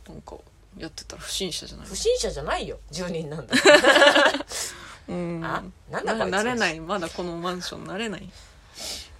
[0.09, 0.37] なんか
[0.79, 2.79] やってたら不審者じゃない不審者じゃないよ。
[2.91, 3.55] 住人なんだ
[5.09, 5.43] うん。
[5.45, 6.35] あなんだこいつ。
[6.35, 6.81] 慣れない。
[6.81, 8.29] まだこのマンション慣れない。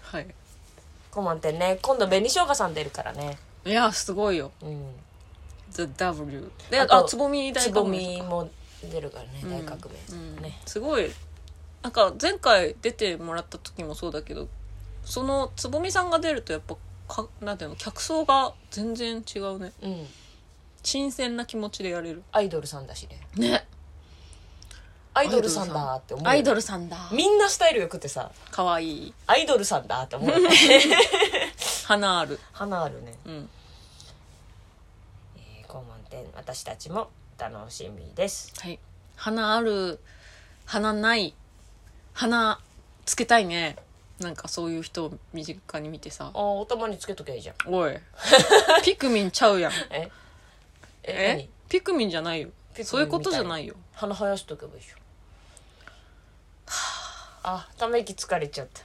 [0.03, 0.27] はい。
[1.11, 3.39] コマン店ね今度紅生姜さん出るからね。
[3.65, 4.53] いや、すごいよ。
[4.63, 4.87] うん、
[5.73, 6.51] The W。
[6.71, 8.49] で、あとあ、つぼみ大つぼ革命みも
[8.83, 9.51] 出るからね、うん。
[9.51, 10.43] 大革命、うん。
[10.43, 10.61] ね。
[10.67, 11.11] すごい。
[11.83, 14.49] なんか前回出てもらった時もそうだけど
[15.05, 19.73] そのつぼみさんが出るとやっぱかなんていうの客層が全然違うね。
[19.83, 20.07] うん。
[20.83, 22.23] 新鮮な気持ちでやれる。
[22.33, 23.21] アイドルさんだしね。
[23.37, 23.67] ね
[25.19, 27.09] アイドルさんだって思うアイドルさんだ。
[27.11, 28.31] みんなスタイルよくてさ。
[28.51, 29.07] かわい。
[29.09, 30.29] いアイドルさんだって思う。
[30.39, 30.51] ね
[31.87, 32.39] 花ある。
[32.53, 33.49] 花あるね、うん。
[35.39, 38.53] えー、コーマン店私たちも楽しみです。
[38.61, 38.79] はい。
[39.17, 40.01] 花ある
[40.67, 41.35] 花ない
[42.13, 42.61] 花
[43.07, 43.77] つけたいね。
[44.21, 46.31] なんかそういう人を身近に見てさ。
[46.35, 47.75] あー頭につけときゃいいじゃん。
[47.75, 47.99] おい。
[48.85, 49.73] ピクミンちゃうやん。
[49.91, 50.11] え？
[51.05, 51.35] ええ？
[51.37, 51.51] 何？
[51.71, 52.51] ピクミンじゃないよ。
[52.85, 53.75] そういうことじゃないよ。
[53.95, 54.99] 鼻生やしとけばいいじゃん
[57.49, 58.83] あため息疲れちゃった。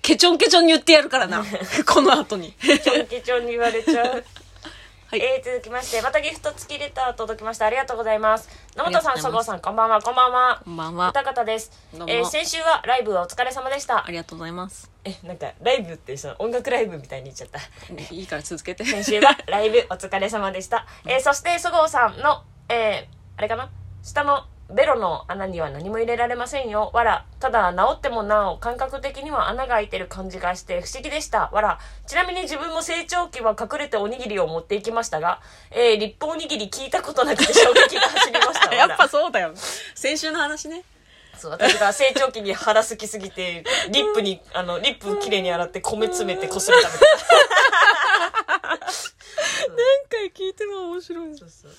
[0.00, 1.44] ケチョンケチョンに言ってやるからな。
[1.86, 2.52] この後に。
[2.52, 4.24] ちょんけちょんに言われちゃう。
[5.10, 5.20] はい。
[5.20, 7.66] えー、続きましてまたギフト付きレター届きました。
[7.66, 8.48] ありがとうございます。
[8.76, 9.22] 野本さんありがとうございます。
[9.22, 10.60] そごうさんこんばんはこんばんは。
[10.64, 11.08] こんばんは。
[11.10, 11.72] 歌方です。
[11.94, 14.06] えー先週はライブお疲れ様でした。
[14.06, 14.88] ありがとうございます。
[15.04, 17.60] えなんかライブってその音楽ライブみたいに言っちゃった。
[18.14, 18.84] いいから続けて。
[18.84, 23.68] 先週はライブお疲れ様でした、えーそしてそごうさんのえーあれかな？
[24.04, 26.90] 下のベロの穴には何も入れられませんよ。
[26.92, 27.24] わら。
[27.40, 31.48] ただ、治ってもなお、感覚的には穴が開いてる感じがして不思議でした。
[31.52, 31.78] わら。
[32.06, 38.74] ちなみに自分も成長期は隠れておにぎりを持っていきましたが、えー、立方おにぎり聞いたことなくて衝撃が走りました。
[38.76, 39.52] やっぱそうだよ
[39.94, 40.84] 先週の話ね
[41.38, 47.04] そう、私が成長期に腹すきすぎて、リップに、あの、リップきれいに洗って米詰めてこすり食べて
[49.68, 49.78] 何
[50.10, 51.70] 回聞いても面白いそうそう。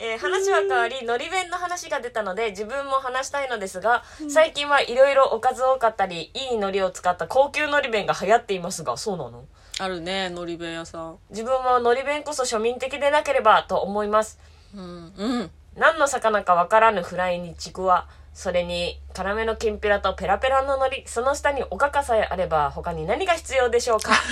[0.00, 9.44] えー話は変わり、のり弁の話が出たので、自分も話したいのですが、最近はいろいろおかず多かったり、いい海苔を使った高級のり弁が流行っていますが、そうなの？
[9.80, 11.18] あるねのり弁屋さん。
[11.30, 14.38] 自分ものり弁こそ庶民的でなければと思います。
[14.74, 15.50] うんうん。
[15.76, 24.12] 何の魚かわからぬフライにちくわ、それに辛めのきんぴらとペラペラの海苔、その下におかかさえあれば他に何が必要でしょうか？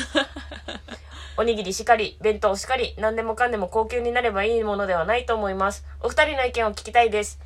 [1.39, 5.85] おにぎりしかり、弁当しかり、何でもかんでも高級になればいいものではないと思います。
[6.01, 7.39] お二人の意見を聞きたいです。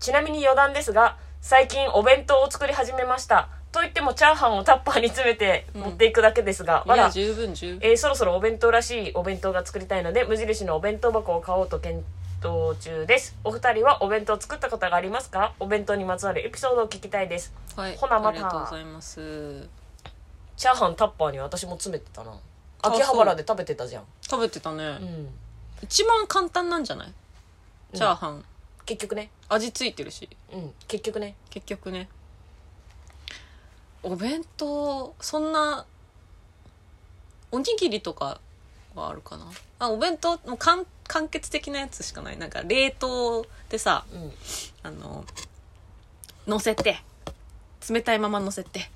[0.00, 3.48] ちなみに余談ですが、最近お弁当を作り始めました。
[3.70, 7.80] と言ってもチャーハンをタッパーに詰めて持っていくだけですが、いやわら十分十分。
[7.82, 12.02] えーそろそろお弁当らしいお弁当が作りたいので無印のお弁当箱を買おうと検
[12.40, 13.36] 討中です。
[13.44, 15.52] お二人はお弁当作ったことがありますか？
[15.60, 17.52] お弁当にまつわるエピソードを聞きたいです。
[17.76, 18.28] はいほなまた。
[18.28, 19.68] ありがとうございます。
[20.56, 22.30] チャーハンタッパーに私も詰めてたな。
[22.32, 22.34] あ
[22.80, 24.04] 秋葉原で食べてたじゃん。
[24.22, 25.28] 食べてたね、うん。
[25.82, 27.12] 一番簡単なんじゃない？
[27.94, 28.44] チャーハン、
[28.86, 29.30] 結局ね。
[29.48, 30.28] 味ついてるし。
[30.52, 30.72] うん。
[30.86, 31.34] 結局ね。
[31.50, 32.08] 結局ね。
[34.02, 35.86] お弁当そんな
[37.50, 38.40] おにぎりとか
[38.94, 39.46] はあるかな？
[39.80, 42.38] あお弁当もう完完結的なやつしかない。
[42.38, 44.32] なんか冷凍でさうん。
[44.84, 45.24] あの
[46.46, 47.02] 乗せて
[47.90, 48.90] 冷たいまま乗せて、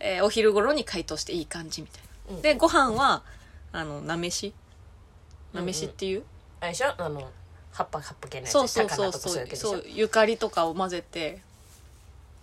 [0.00, 2.09] えーお昼頃に解凍していい感じみたいな、うん
[2.42, 3.22] でご飯は
[3.72, 4.52] あのなめし？
[5.52, 6.24] なめしっていう、
[6.60, 6.94] あれでしょ？
[6.96, 7.28] あの
[7.72, 8.52] 葉っぱ葉っぱ系のやつ。
[8.52, 9.32] そうそうそうそう。
[9.34, 11.40] そうそうゆかりとかを混ぜて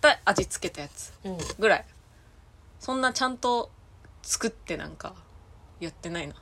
[0.00, 1.38] で味付けたやつうん。
[1.58, 1.84] ぐらい。
[2.80, 3.70] そんなちゃんと
[4.22, 5.14] 作ってなんか
[5.80, 6.34] やってないな。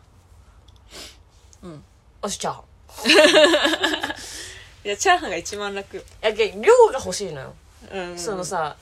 [1.62, 1.85] うん。
[2.22, 2.64] よしチャーハン。
[4.85, 6.04] いやチャーハンが一番楽。
[6.20, 7.54] やけ量が欲しいのよ、
[7.92, 8.18] うん。
[8.18, 8.76] そのさ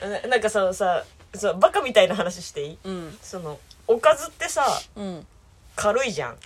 [0.00, 2.78] ななんかそのさそうバカみたいな話していい？
[2.84, 3.18] うん。
[3.20, 4.64] そのおかずってさ
[4.96, 5.26] うん。
[5.74, 6.36] 軽いじゃん。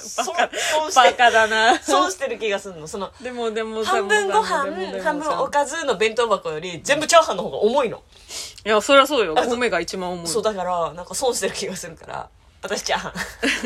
[0.00, 1.78] 損損しバてカだな。
[1.78, 2.86] 損してる気がするの。
[2.86, 5.42] そのでもでもさ半分ご飯半分さ。
[5.42, 8.02] おかずの弁当箱より全部チャーハンの方が重いの、
[8.64, 9.34] いやそりゃそうよ。
[9.34, 10.26] 米が一番重い。
[10.26, 12.28] そうだからなんか損してる気がするから
[12.62, 13.12] 私チャーハン。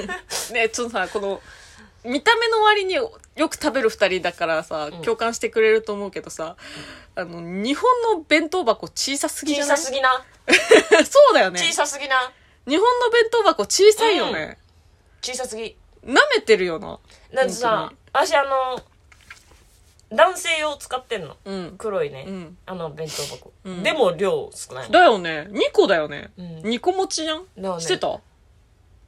[0.55, 1.41] ねちょっとさこの
[2.05, 5.03] 見た目の割によく食べる二人だからさ、ん。
[5.03, 6.57] 共感してくれると思うけどさ
[7.15, 9.77] あの日本の弁当箱小さすぎじ小ゃない？
[9.77, 10.25] さすぎな。
[11.05, 11.61] そうだよね。
[11.61, 12.33] 小さすぎな。
[12.67, 14.59] 日本の弁当箱小さいよね、
[15.23, 15.77] 小さすぎ。
[16.05, 16.99] 舐めてるよな。
[17.33, 18.83] なんでさ私あの
[20.13, 21.37] 男性用使ってんの。
[21.45, 21.75] うん。
[21.79, 22.59] 黒いね、うん。
[22.67, 23.83] あの弁当箱、うん。
[23.83, 24.87] でも量少ない。
[24.87, 25.47] のだよね。
[25.51, 26.61] 2個だよね、うん。
[26.63, 27.81] 2個持ちじゃん、ね。
[27.81, 28.19] してた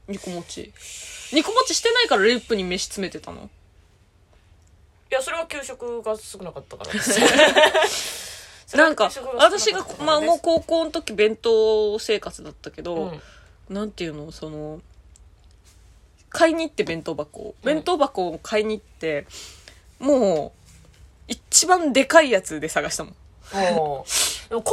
[0.09, 0.72] ？2個持ち
[1.32, 3.50] 2個持ちしてないからレップに飯詰めてたの？
[5.10, 6.90] いやそれは給食が少なかったから。
[8.74, 13.22] なんか私がまあもう高校の時弁当生活だったけど、うん
[13.68, 14.32] なんていうの？
[14.32, 14.80] その
[16.28, 17.54] 買いに行って弁当箱を。
[17.62, 17.74] うん。
[17.74, 19.26] 弁当箱を買いに行って、
[19.98, 20.52] もう
[21.28, 23.14] 一番でかいやつで探したもん。
[23.74, 24.72] もうでも高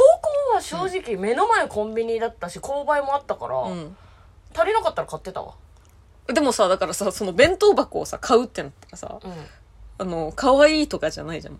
[0.54, 3.96] は正直目の前コンビニだったし購買もあったから、うん。
[4.54, 5.54] 足りなかったら買ってたわ
[6.32, 9.32] でもさだからさその弁当箱をさ買うってなったらさうん。
[9.98, 11.58] あの可愛いとかじゃないじゃん。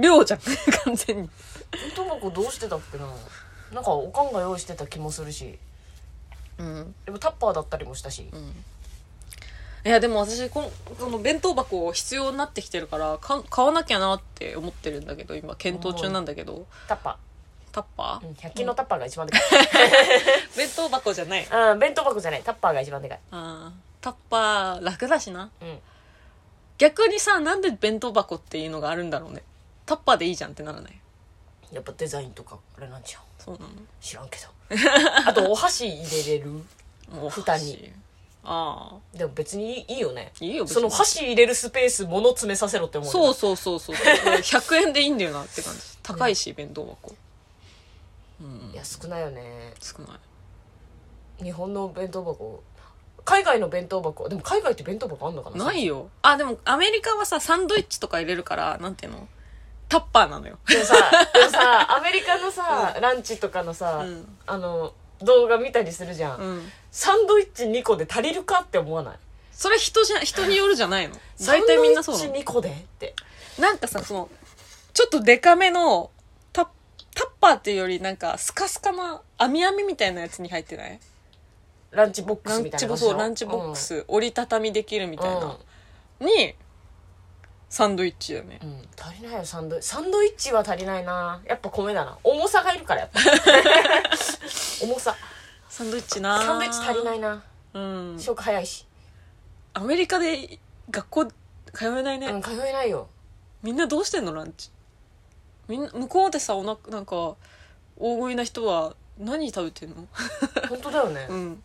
[0.00, 0.40] 量じゃん。
[0.84, 1.28] 完全に。
[1.70, 3.06] 弁当箱どうしてたっけな。
[3.72, 5.58] なんかおかんが用意してた気もするし。
[6.56, 6.94] うん。
[7.04, 8.30] でもタッパーだったりもしたし、
[9.84, 16.66] いやでも私このこの弁当箱必要になってきてるからか買わなきゃなって思ってるんだけど今検討中なんだけど。
[16.88, 17.18] タッパ
[17.74, 19.42] タッパー、ー、うん、100均のタッパーが一番でかい、
[20.56, 22.42] 弁当箱じゃないうん、弁当箱じゃない。
[22.44, 23.20] タッパーが一番でかい。
[23.32, 25.50] あータッパー楽だしな。
[25.60, 25.78] うん。
[26.78, 29.42] 逆にさなんで弁当箱っていうのがあるんだろうね。
[29.86, 30.92] タッパーでいいじゃんってならない？
[31.72, 33.22] やっぱデザインとかあれなんじゃん。
[33.38, 33.70] そうなの？
[34.00, 34.48] 知らんけど。
[35.26, 36.50] あとお箸入れれる？
[37.10, 37.92] もう蓋に。
[38.44, 40.32] あでも別にいいよね。
[40.40, 40.74] あいいよ別に。
[40.74, 43.80] その箸入れるスペース物詰めさせろって思うそううそうそう。
[43.80, 45.80] そう100円でいいんだよなって感じ。
[46.02, 47.16] 高いし、弁当箱
[48.44, 48.70] うん。
[48.72, 49.74] いや少ないよね。
[49.80, 50.18] 少な
[51.40, 51.44] い。
[51.44, 52.62] 日本の弁当箱。
[53.24, 54.28] 海外の弁当箱。
[54.28, 55.64] でも海外って弁当箱あんのかな？
[55.64, 56.10] ないよ。
[56.22, 59.26] あでもアメリカはさサンドイッチとか入れるからなんていうの？
[59.88, 60.58] タッパーなのよ。
[60.68, 60.94] でもさ
[61.32, 64.36] でもさ アメリカのさ、ランチとかのさ、うん。
[64.46, 66.72] あの動画見たりするじゃん、うん。
[66.90, 69.18] サンドイッチ2個で足りるかって思わない？
[69.52, 71.14] それ人じゃ人によるじゃないの？
[71.46, 72.24] 大体みんなそうなの。
[72.24, 73.14] サンドイッチ2個でって。
[73.58, 74.28] なんかさその
[74.92, 76.10] ちょっとデカめの
[77.14, 80.98] タタッパーっていうよりなんかスカスカな網網みたいなやつに入ってない？
[81.90, 85.58] ランチボックランスみたいチボなそうランチボックス、折りたたみできるみたいな、
[86.20, 86.26] うん。
[86.26, 86.54] に
[87.68, 88.58] サンドイッチだよね。
[88.62, 89.88] うん、うん足りないよサンドイッチ。
[89.88, 91.40] サンドイッチは足りないな。
[91.46, 92.18] やっぱ米だな。
[92.24, 93.20] 重さがいるからやっぱ。
[94.82, 95.14] 重さ。
[95.68, 97.42] サンドイッチなサンドイッチ足りないいな。
[97.74, 98.16] うん。
[98.18, 98.86] 消化早いし、
[99.74, 100.58] アメリカで
[100.90, 101.32] 学校通
[101.86, 103.08] えないね、うん、通えないよ。
[103.62, 104.70] みんなどうしてんのランチ？
[105.68, 107.36] みんな向こうでさおななんか
[107.96, 110.06] 大食いな人は何食べてんの？
[110.68, 111.54] 本当だよね、うん。
[111.56, 111.60] で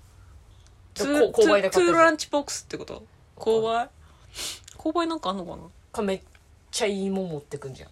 [0.94, 3.04] ツーこ購買で買ってるツーランチボックスってこと？
[3.36, 3.90] 購買？
[4.78, 5.64] 購買なんかあんのかな？
[5.92, 6.22] かめっ
[6.72, 7.90] ちゃいい芋持ってくんじゃん。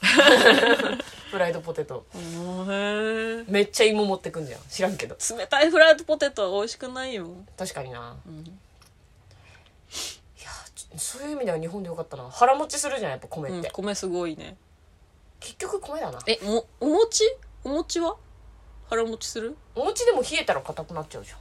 [1.30, 2.06] フライドポテト。
[2.14, 4.60] うんへえめっちゃ芋持ってくんじゃん。
[4.70, 5.16] 知らんけど。
[5.36, 8.16] 冷たいフライドポテトは美味しくないよ、確かにな。
[8.26, 8.44] うん、い
[10.42, 12.30] やちそういう意味では日本でよかったな。
[12.30, 14.56] 腹持ちするじゃんやっぱ米って、うん米すごいね
[15.40, 16.18] 結局米だな。
[16.26, 17.24] えもお餅？
[17.64, 18.16] お餅は？
[18.88, 19.56] 腹持ちする？
[19.74, 21.32] お餅でも冷えたら硬くなっちゃうじ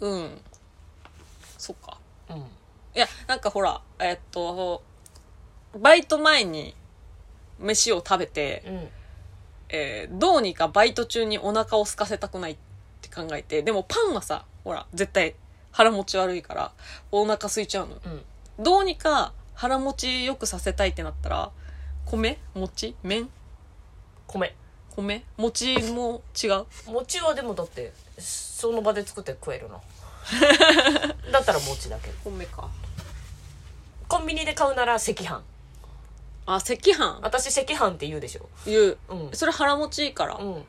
[0.00, 0.40] うん。
[1.58, 1.98] そっか。
[2.28, 2.42] ゃんうん。
[2.42, 2.46] い
[2.94, 4.82] やなんかほらえっと
[5.78, 6.74] バイト前に
[7.58, 8.88] 飯を食べて、うん。
[9.70, 12.56] えーどうにかバイト中にお腹を空かせたくないっ
[13.00, 15.34] て考えてでもパンはさほら絶対
[15.70, 16.72] 腹持ち悪いから
[17.10, 18.22] お腹空いちゃうのうん。
[18.62, 21.50] どうにか腹持ちよくさせたいってなったら
[22.06, 22.38] 米？
[22.54, 22.94] 餅？
[23.02, 23.28] 麺？
[24.26, 24.54] 米。
[24.96, 25.24] 米？
[25.36, 26.66] 餅も違う？
[26.86, 29.80] 餅はでもだってその場で作って食えるな
[31.32, 32.08] だったら餅だけ。
[32.08, 32.68] ど米か。
[34.08, 35.42] コンビニで買うなら赤飯。
[36.44, 37.20] あ赤飯？
[37.22, 38.48] 私赤飯って言うでしょ。
[38.66, 38.98] 言う。
[39.08, 39.30] うん。
[39.32, 40.64] それ腹持ちいいから、うん。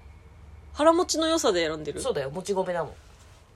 [0.74, 2.02] 腹持ちの良さで選んでる？
[2.02, 2.94] そうだよもち米だもん。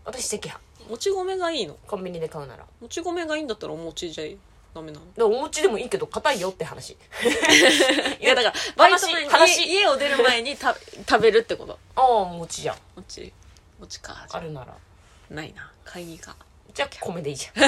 [0.03, 0.57] 私赤飯。
[0.89, 1.77] もち米がいいの？
[1.87, 2.65] コンビニで買うなら。
[2.81, 4.25] もち米がいいんだったらお餅じゃ
[4.73, 5.05] ダメなの？
[5.13, 6.91] でもお餅でもいいけど硬いよって話。
[8.21, 9.63] いやだからバイト前に話。
[9.63, 10.75] 家家を出る前にた
[11.07, 11.79] 食べるってこと？
[11.95, 12.77] ああ餅じゃん。
[12.95, 13.33] 餅。
[13.79, 14.43] 餅かじゃあ。
[14.43, 14.73] るなら。
[14.73, 15.71] あないな。
[15.83, 16.35] 買いにか。
[16.73, 17.51] じゃあ米でいいじゃ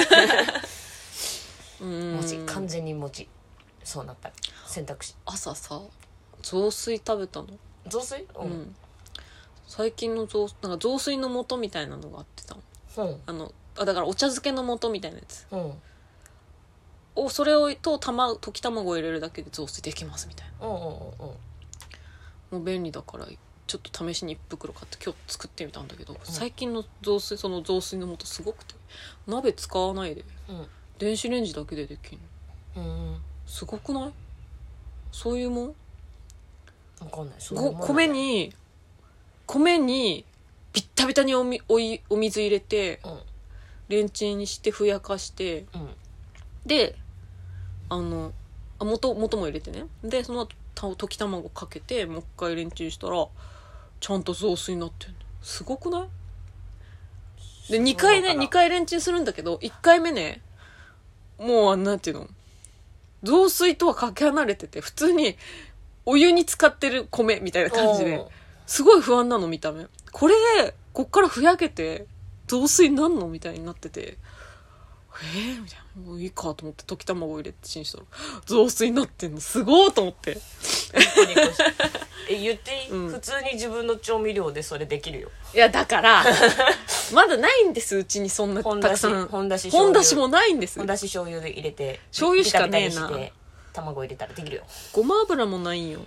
[1.80, 2.12] うーん。
[2.14, 2.38] ん餅。
[2.46, 3.28] 完全に餅。
[3.82, 4.28] そうなった。
[4.28, 4.34] ら
[4.66, 5.14] 選択肢。
[5.26, 5.80] 朝さ
[6.42, 7.48] 雑炊食べたの？
[7.88, 8.22] 雑炊？
[8.34, 8.76] ううん。
[9.66, 12.62] 最近の雑なんか雑炊の素みたいなのがあってたの
[13.08, 13.22] うん。
[13.26, 15.46] あのあだからお茶漬けの素みたいなやつ。
[15.50, 15.82] うん
[17.24, 20.66] をそれをと卵溶き卵を入れるだけで雑炊できますみたいな。
[20.66, 20.90] うんうんうん
[22.50, 23.26] もう便利だから
[23.68, 28.74] ちょっと試しに1袋買って今日作ってみたんだけど、最近の雑炊その雑炊の素すごくて
[29.28, 30.66] 鍋使わないでうん。
[30.98, 32.18] 電子レンジだけでできる
[32.74, 32.82] の。
[32.82, 34.12] うんすごくない？
[35.12, 35.74] そういうもん？
[36.98, 37.36] 分かんない。
[37.38, 38.52] そご米に
[39.46, 40.24] 米に
[40.72, 43.20] ビッタビタにおみおいお水入れてうん。
[43.88, 45.90] レンチンにしてふやかしてうん。
[46.66, 46.96] で
[47.90, 48.32] あの
[48.78, 49.84] あ元元も入れてね。
[50.02, 53.26] でその後た溶き卵かけてもう一回レンチンしたら
[54.00, 55.16] ちゃんと雑炊になってんの。
[55.42, 56.06] すごくな
[57.68, 57.72] い？
[57.72, 60.40] で2回ねそうだから2回レンチンするんだけど1回目ね
[61.38, 62.28] もうなんていうの？
[63.22, 65.36] 雑炊とはかけ離れてて普通に
[66.06, 68.24] お湯に使ってる米みたいな感じで
[68.66, 69.86] すごい不安なの見た目。
[70.12, 70.34] これ
[70.92, 72.06] こっからふやけて
[72.46, 73.28] 雑炊なんの？
[73.28, 74.16] みたいになってて
[75.34, 76.02] えー、みたいな。
[76.10, 78.04] もういいかと思って溶き卵入れてチンしたら。
[78.46, 79.40] 雑炊になってんの。
[79.40, 80.38] すごーと思って。
[82.28, 85.30] え言っていい、うん普通に自分の調味料でそれできるよ。
[85.54, 86.24] いやだから
[87.12, 89.28] まだないんですうちにそんな本だしたくさん。
[89.28, 90.78] 本だし本だしもないんです。
[90.78, 93.10] 本だし醤油で入れて醤油しかねえな。
[93.72, 94.62] 卵入れたらできるよ。
[94.92, 96.00] ごま油もないんよ。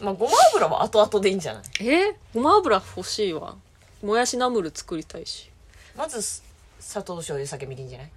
[0.00, 1.88] まあごま油は後々でいいんじゃない？
[1.88, 3.56] えごま油欲しいわ。
[4.02, 5.50] もやしナムル作りたいし。
[5.96, 6.42] まずす
[6.80, 8.10] 砂糖醤油酒みりんじゃない？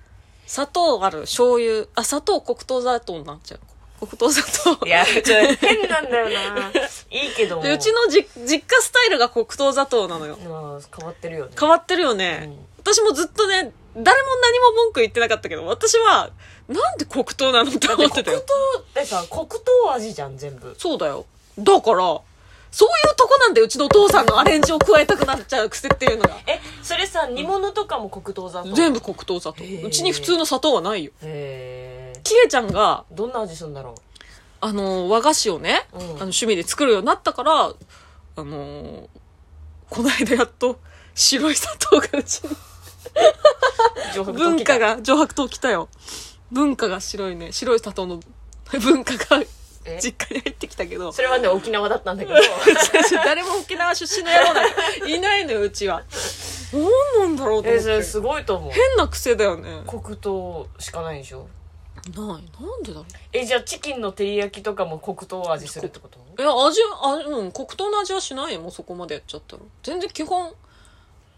[0.48, 1.22] 砂糖ある。
[1.22, 1.86] 醤油。
[1.96, 3.60] あ砂糖黒糖砂糖になっちゃう
[4.00, 4.86] 黒糖砂糖。
[4.86, 5.24] いやちょっ
[5.58, 6.70] と変なんだよな。
[6.70, 10.38] いいけどうちのじ実家スタイルが黒糖砂糖なのよ。
[10.38, 11.52] まあ変わってるよね。
[11.60, 12.66] 変わってるよね、うん。
[12.80, 16.32] 私もずっとね誰も何も文句言ってなかったけど私は
[16.68, 20.76] なんで黒糖なのってだって黒糖思ってたよってさ黒糖味じゃん全部。
[20.78, 21.26] そうだよ。
[21.58, 22.20] だから
[22.74, 26.36] そういうとこなんだようちのお父さんのアレンジを加えたくなっちゃう癖っていうのが。
[26.48, 28.74] えそれさ煮物とかも黒糖砂糖？
[28.74, 29.64] 全部黒糖砂糖。
[29.64, 31.12] うちに普通の砂糖はないよ。
[31.22, 32.20] へえ。
[32.24, 33.94] キエちゃんがどんな味するんだろ
[34.60, 36.00] あの和菓子をね、うん。
[36.00, 37.74] あの趣味で作るようになったからあ
[38.38, 39.08] の
[39.92, 40.80] この間やっと
[41.14, 42.50] 白い砂糖がうちに。
[44.34, 45.90] 文化が上白糖来たよ。
[46.52, 47.52] 文化が白いね。
[47.52, 48.20] 白い砂糖の
[48.82, 49.48] 文化がえ
[50.02, 51.12] 実家に入ってきたけど。
[51.12, 52.40] それはね沖縄だったんだけど。
[53.26, 54.64] 誰も沖縄出身の野郎な
[55.08, 56.04] いないのようちは。
[56.74, 56.84] 何
[57.20, 57.92] なんだろうと思って。
[57.96, 58.72] えすごいと思う。
[58.72, 59.72] 変な癖だよね。
[59.72, 61.48] ない黒糖しかないでしょ？
[62.16, 62.46] なん
[62.84, 63.06] でだろう。
[63.32, 66.20] えじゃあチキンの照り焼きとかも黒糖味するってこと？
[66.38, 69.62] いや味あうん黒糖の味はしないよもうそこまでやっちゃったら。
[69.84, 70.54] 全然基本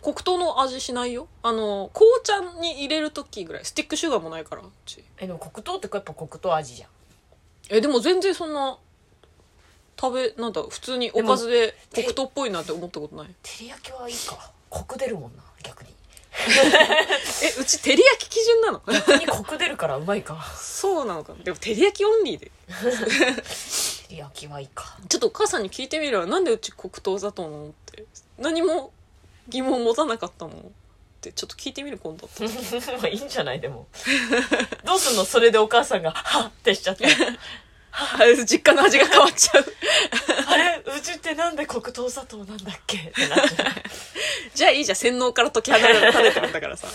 [0.01, 1.27] 黒糖の味しないよ。
[1.43, 3.65] あの紅茶に入れる時ぐらい。
[3.65, 5.03] スティックシュガーもないからうち。
[5.17, 6.89] えでも黒糖ってやっぱ黒糖味じゃん
[7.69, 8.77] えでも全然そんな
[9.99, 13.27] 食べなんだ普通におかずで黒糖っぽいなって思ったことない？
[13.43, 14.51] 照り焼きはいいか。
[14.69, 15.89] コク出るもんな逆に。
[16.35, 18.81] えうち照り焼き基準なの？
[18.85, 20.45] 逆にコク出るからうまいか。
[20.57, 21.43] そうなのかな？
[21.43, 22.51] でも照り焼きオンリーで。
[22.67, 24.97] 照り焼きはいいか。
[25.07, 26.25] ちょっとお母さんに聞いてみるわ。
[26.25, 28.05] なんでうち黒糖砂糖なのって。
[28.37, 28.91] 何も
[29.47, 30.51] 疑問持たなかったの？
[31.30, 32.30] ってちょっと聞いてみる今度。
[33.02, 33.60] まあいいんじゃない？
[33.60, 33.88] でも。
[34.84, 35.26] どうすんの？
[35.26, 37.06] それでお母さんがハッてしちゃって。
[38.46, 39.65] 実家の味が変わっちゃう。
[40.48, 40.84] あれ？
[40.86, 42.98] うちってなんで黒糖砂糖なんだっけ？
[42.98, 43.67] ってなっちゃう
[44.54, 44.96] じゃあいいじゃん。
[44.98, 46.88] 洗脳から解き放たれてるんだからさ。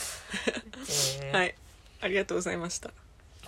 [1.22, 1.36] えー。
[1.36, 1.54] はい。
[2.02, 2.90] ありがとうございました。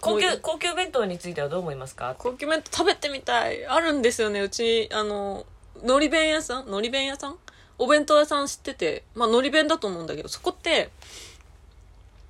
[0.00, 2.16] 高級高級弁当についてはどう思いますか？
[2.18, 3.66] 高級弁当食べてみたい。
[3.66, 4.40] あるんですよね。
[4.40, 5.46] うちあの
[5.82, 6.70] のり弁屋さん？
[6.70, 7.36] のり弁屋さん？
[7.82, 10.90] お弁当屋さん知っててまあのり弁だと思うんだけどそこって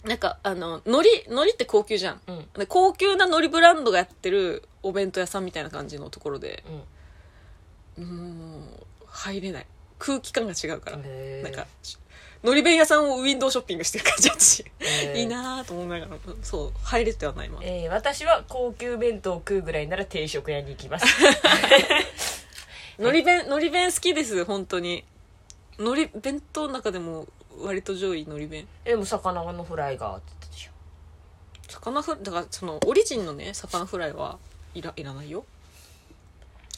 [0.02, 2.20] なんかあののりのりって高級じゃん。
[2.26, 2.46] うん。
[2.54, 6.64] で高級なのりブランドがやってるお弁当屋さんみたいな感じのところで
[7.98, 8.04] うん。
[8.06, 8.62] もう
[9.06, 9.66] 入れない。
[9.98, 10.96] 空気感が違うから。
[10.96, 11.66] なんか
[12.42, 15.20] のり弁屋さんをウィンドウショッピングしてる感じ私へー。
[15.20, 17.66] いいなーと思いながらそう入れてはないまだ。
[17.66, 21.06] えー私は高級弁当を食うぐらいなら定食屋に行きます。
[22.98, 25.04] のり弁のり弁好きです本当に
[25.82, 27.26] のり弁当の中でも
[27.60, 28.66] 割と上位のり弁。
[28.84, 30.70] でも魚のフライがって言ったでしょ
[31.68, 34.38] 魚フだからそのオリジンのね魚フライは
[34.74, 35.44] いらいらないよ。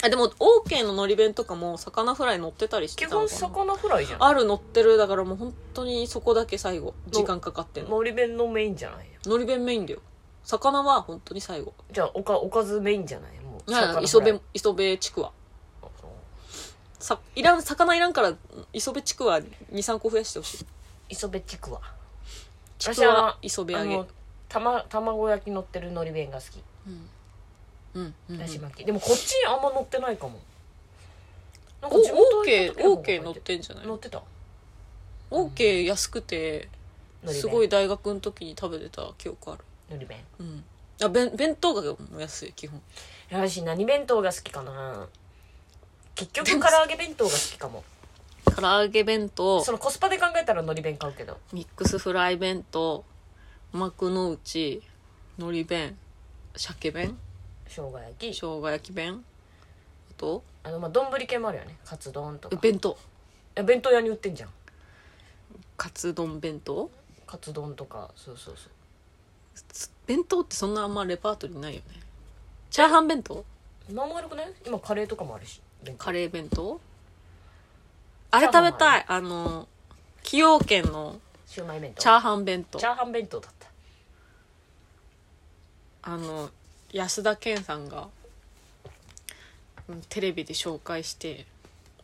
[0.02, 3.38] あでも OK ののり弁とかも魚フライ乗ってたりして基たのかな。
[3.38, 4.24] 本魚フライじゃん。
[4.24, 4.96] ある乗ってる。
[4.98, 7.90] だからもう本当にそこだけ最後時間かかってんの。
[7.90, 9.06] のり弁のメインじゃない？
[9.24, 10.00] のり弁メインだよ。
[10.44, 11.72] 魚は本当に最後。
[11.90, 13.30] じゃあおかおかずメインじゃない？
[13.40, 14.04] もういや魚フライ。
[14.04, 15.43] 磯辺磯辺ちくわあそう
[17.04, 18.32] さいらん魚いらんから
[18.72, 19.38] 磯辺ちくわ
[19.70, 20.66] 23個増やしてほしい。
[21.10, 21.82] 磯辺ちくわ
[22.78, 23.94] ちくわ私は磯辺揚げ。
[23.96, 24.06] あの
[24.48, 26.62] たま卵焼き乗ってるのり弁が好き。
[26.86, 27.10] うん。
[28.00, 28.84] うんうんだし巻き。
[28.86, 30.38] でもこっちあんま乗ってないかも。
[31.82, 33.86] なんお地元行 OK った時の方が OK 乗ってんじゃない？
[33.86, 34.22] 乗ってた。
[35.30, 36.70] OK 安くて
[37.22, 37.40] のり弁。
[37.42, 39.64] すごい大学の時に食べてた記憶ある。
[39.90, 40.20] のり弁。
[40.40, 40.64] うん。
[41.02, 41.82] あ弁弁当が
[42.18, 42.80] 安い基本。
[43.30, 45.06] 私何弁当が好きかな
[46.14, 47.84] 結局唐揚げ弁当が好きかも。
[48.56, 49.64] 唐揚げ弁当。
[49.64, 51.38] そのコスパで考えたらのり弁買うけど。
[51.52, 53.04] ミックスフライ弁当。
[53.72, 54.82] 幕の内。
[55.38, 55.96] のり弁。
[56.54, 57.18] 鮭弁。
[57.66, 58.32] 生姜焼き。
[58.32, 59.24] 生姜焼き弁。
[60.10, 60.44] あと？
[60.62, 61.76] あのまあ丼系もあるよね。
[61.84, 62.56] カツ丼とか。
[62.56, 62.96] 弁当。
[63.56, 64.50] え弁当屋に売ってんじゃん。
[65.76, 66.90] カツ丼弁当？
[67.26, 68.10] カツ丼とか。
[68.14, 68.70] そうそうそう。
[70.06, 72.00] 弁当ってそんなあんまレパートリーないよね。
[72.70, 73.44] チャーハン弁当？
[73.92, 74.52] まあ悪くない？
[74.64, 75.60] 今カレーとかもあるし
[75.98, 76.80] カレー弁当？
[78.30, 79.04] あれ食べたい。
[79.06, 79.68] あの
[80.22, 82.02] 崎陽軒のシウマイ弁当。
[82.02, 82.78] チャーハン弁当。
[82.78, 83.68] チャーハン弁当だった。
[86.02, 86.50] あの
[86.92, 88.08] 安田顕さんが
[89.88, 91.46] うんテレビで紹介して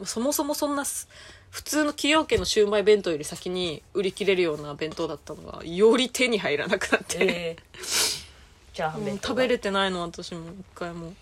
[0.04, 1.08] そもそもそんなす
[1.50, 8.24] 普通の崎陽軒のシウマイ弁当より先に売り切れるような弁当だったのがより手に入らなくなって、えー、
[8.72, 10.40] チャーハンも弁当う食べれてないの私も。
[10.48, 11.12] 一回も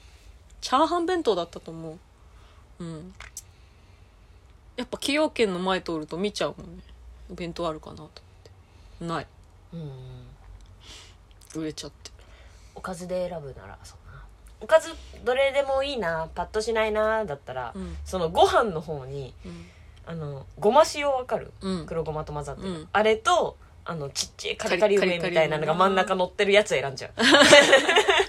[0.61, 1.99] チャーハン弁当だったと思う
[2.81, 3.15] うん。
[4.77, 6.83] やっぱ崎陽軒の前通ると見ちゃうもんね。
[7.31, 8.11] 弁当あるかなと思っ
[9.01, 9.05] て。
[9.05, 9.27] ない。
[9.75, 11.61] うん。
[11.61, 12.11] 売れちゃって。
[12.75, 14.23] おかずで選ぶならそうな。
[14.61, 14.91] おかず
[15.25, 16.29] どれでもいいな。
[16.35, 17.97] パッとしないなだったら、うん。
[18.05, 19.67] そのご飯の方にうん。
[20.07, 21.87] あのごま塩わかる、うん。
[21.87, 22.89] 黒ごまと混ざってる、うん。
[22.93, 27.13] あれとあのちっちゃいカリカリ梅みたいなのが真ん中乗ってるやつ選んじゃう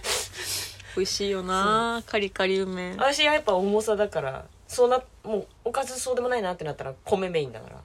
[1.00, 2.92] 美味しいよなカリカリ梅。
[2.98, 7.76] 私はやっぱ重さだからそうなもうおかずそうでもないなってなったら米メインだから。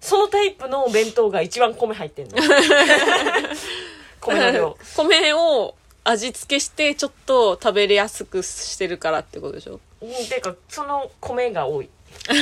[0.00, 2.36] そのタイプのお弁当が一番米入ってんの。
[4.22, 4.76] 米の量。
[4.96, 9.80] 米を味付けしてちょっと食べれやすくしてるからってことでしょ？
[10.00, 11.90] うんていうかその米が多い。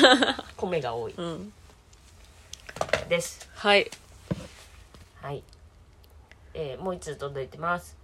[0.56, 1.14] 米が多い。
[1.16, 1.52] うん。
[3.08, 3.48] です。
[3.54, 3.90] はい。
[5.22, 5.42] はい。
[6.54, 7.96] えーもう一通届いてます。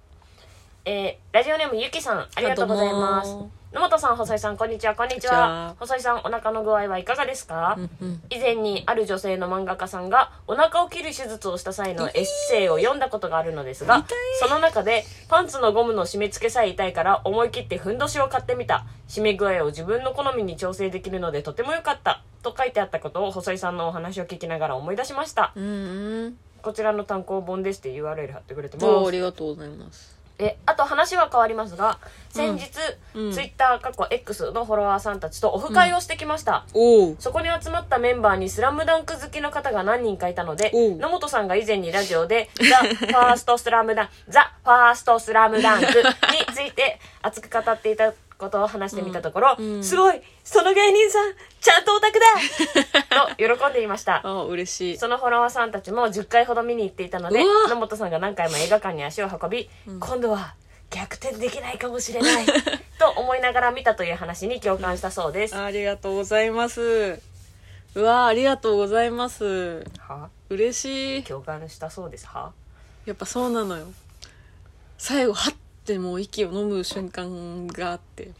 [0.86, 3.34] えーラジオネームゆきさん、ありがとうございます。
[3.72, 5.34] 野本さん、細井さん、こんにちは、こんにちは。
[5.34, 5.76] は。
[5.80, 7.90] 細井さん、お腹の具合はいかがですか、うん。
[8.02, 14.06] うん以前にある女性の漫画家さんがお腹を切る手術をした際のエッセイを読んだことがあるのですが
[14.40, 18.84] その中でパンツのゴムの締め付けさえ痛いから思い切ってふんどしを買ってみた。
[19.08, 22.22] 締め具合を自分の好みに調整できるのでとても良かった。
[22.42, 25.52] と書いてあったことを細井さんのお話を聞きながら思い出しました。
[25.56, 26.38] うんうん。
[26.62, 29.08] こちらの単行本ですって URL 貼ってくれてます。
[29.08, 31.98] ありがとうございますえあと話は変わりますが
[32.30, 32.70] 先日、
[33.14, 33.32] うん。
[33.32, 45.92] ツイッター過去 X のフォロワーさんたちとオフ会をしてきました、おおそこに集まったメンバーにスラムダンク好きの方が何人かいたので野本さんが以前にラジオで「ザ・ファーストスラムダンク」「ザ・ファーストスラムダンク」に
[46.52, 49.84] ついて熱く語っていたことを話してみたところ、うん。
[49.84, 54.20] すごいその芸人さんちゃんとオタクだ と喜んでいました。
[54.26, 54.98] あ嬉しい。
[54.98, 57.68] そのフォロワーさんたちも10回ほど見に行っていたのでうわ。
[57.68, 60.54] 野本さんが何回も映画館に足を運び、今度は
[60.90, 62.46] 逆転できないかもしれない
[62.98, 65.56] と思いながら見たという話に共感したそうです。
[65.56, 67.20] ありがとうございます。
[67.94, 69.84] うわーありがとうございます。
[69.98, 70.28] は？
[70.50, 71.22] 嬉しい。
[71.22, 72.26] 共感したそうです。
[72.26, 72.52] は？
[73.06, 73.86] やっぱそうなのよ。
[74.98, 75.52] 最後は
[75.84, 78.30] ってもう息を飲む瞬間があって。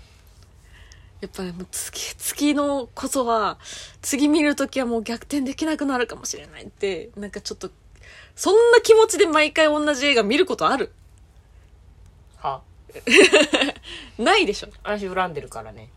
[1.20, 3.58] やっぱりもう次次のこそは
[4.02, 7.70] 次見るときはもう逆転できなくなるかもしれないってなんかちょっと
[8.36, 10.92] そんな気持ちで毎回同じ映画見ることある？
[12.36, 12.60] は
[14.18, 14.68] ないでしょ。
[14.82, 15.88] 私恨んでるからね。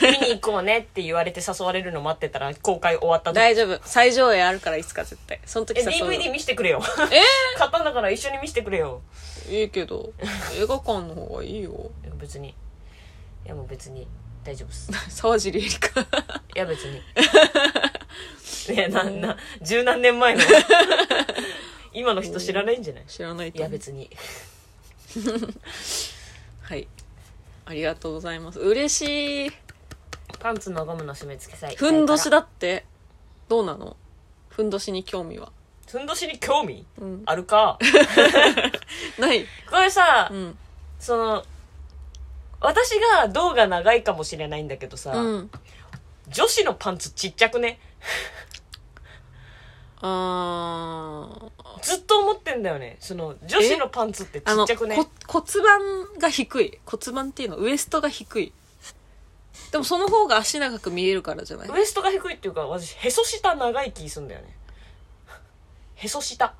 [0.00, 3.36] 見に行こうねって言われて誘われるの待ってたら公開終わった時。
[3.36, 3.78] 大丈夫。
[3.84, 5.40] 最上映あるからいつか絶対。
[5.44, 6.80] その時えさ DVD 見せてくれよ。
[7.10, 9.02] え買ったんだから一緒に見せてくれよ。
[9.33, 10.12] ー、いいけど
[10.56, 11.90] 映画館の方がいいよ。
[12.04, 12.48] いや別に。
[12.50, 12.54] い
[13.44, 14.06] やもう別に。
[14.44, 14.90] 大丈夫っす。
[15.10, 16.06] 沢尻エリカい
[16.54, 17.00] や別に。
[18.74, 20.42] いやなな十何年前の。
[21.92, 23.04] 今の人知らないんじゃない？
[23.06, 23.72] 知らないいと思う。
[23.72, 24.10] や別に。
[26.62, 26.88] はい。
[27.66, 28.58] ありがとうございます。
[28.60, 29.52] 嬉しい。
[30.40, 31.74] パンツのゴムの締め付けさえ。
[31.76, 32.84] ふんどしだだって。
[33.48, 33.96] どうなの？
[34.50, 35.52] ふんどしに興味は？
[35.94, 37.22] ふんどしに興味うん。
[37.24, 37.78] あるか？
[39.20, 39.46] ない。
[39.70, 40.58] これさ、うん。
[40.98, 41.44] その
[42.60, 45.50] 私が胴が長いかもしれないんだけどさ、うん。
[46.28, 47.78] 女子のパンツちっちゃくね？
[50.00, 51.82] あー。
[51.82, 52.96] ずっと思ってんだよね。
[52.98, 54.96] その女子のパンツってちっちゃくね？
[54.96, 56.80] こ骨盤が低い。
[56.84, 58.52] 骨盤っていうのウエストが低い。
[59.70, 61.68] でもその方が足長く見えるからじゃない？
[61.68, 64.56] ウエストが低いっていうか私へそ下長い気すんだよね
[65.96, 66.54] へそ下。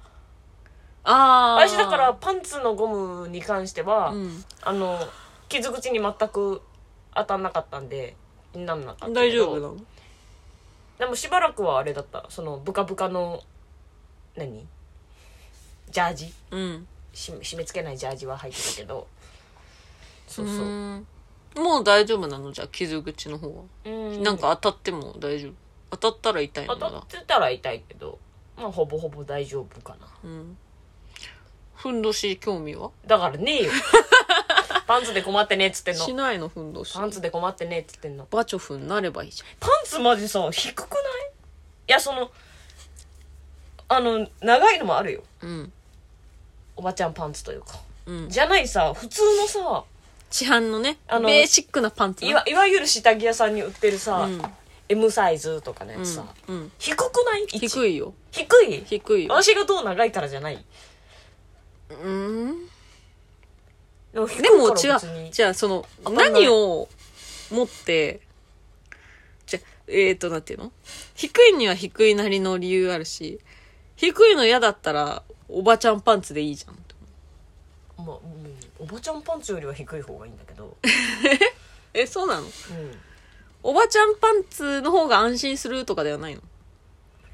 [1.06, 4.44] ああ私だからパンツのゴムに関しては、うん。
[4.62, 4.98] あの
[5.48, 6.62] 傷口に全く
[7.14, 8.16] 当たんなかったんで
[8.52, 9.76] 気になんなかった大丈夫なの？
[10.98, 12.24] でもしばらくはあれだった。
[12.28, 13.42] そのブカブカの
[14.36, 14.66] 何？
[15.90, 16.32] ジャージ？
[16.50, 16.86] うん。
[17.12, 19.06] し締め付けないジャージは入ってたけど。
[20.26, 21.04] そうそう。
[21.56, 22.50] もう大丈夫なの？
[22.50, 24.22] じゃあ傷口の方は、うん。
[24.22, 25.52] なんか当たっても大丈夫。
[25.90, 28.18] 当たったら痛いの当たってたら痛いけど
[28.56, 30.06] まあほぼほぼ大丈夫かな。
[30.24, 30.56] うん。
[31.74, 32.90] ふんどし興味は？
[33.06, 33.72] だからねえよ。
[34.86, 36.04] パンツで困ってねえっつってんの。
[36.04, 36.92] しないのふんどし。
[36.94, 38.26] パンツで困ってねえっつってんの。
[38.30, 41.00] バチョフになればいいじパンツマジさ低くない？
[41.88, 42.30] いやその
[43.88, 45.22] あの長いのもあるよ。
[45.42, 45.72] ゃんうん。
[46.76, 47.78] おばちゃんパンツというか。
[48.06, 48.28] うん。
[48.28, 49.84] じゃないさ普通のさ
[50.30, 54.42] 市販のねあのベーシックなパンツいわいわゆる下着屋さんに売ってるさ、うん。
[54.88, 56.72] M サイズとかのやうんつさ、うん。
[56.78, 57.46] 低くない？
[57.46, 58.84] 低いよ低い？
[58.84, 59.32] 低いよ。
[59.32, 60.64] 私がどう長いからじゃない。
[61.88, 62.66] うーん？
[64.12, 64.90] でもでも違
[65.28, 65.30] う。
[65.30, 66.88] じゃあその何を
[67.50, 68.20] 持って
[69.46, 70.72] じゃえっ、ー、となんていうの？
[71.14, 73.38] 低いには低いなりの理由あるし
[73.94, 78.04] 低いの嫌だったらおばちゃんパンツでいいじゃん。
[78.04, 78.84] まあ、うん。
[78.84, 80.76] おばちゃんパンツよりは低い方がいいんだけど、
[81.94, 82.42] えそうなの？
[82.42, 82.50] うん、い
[83.62, 86.42] おばちゃんパンツの方が安心するとかではないの？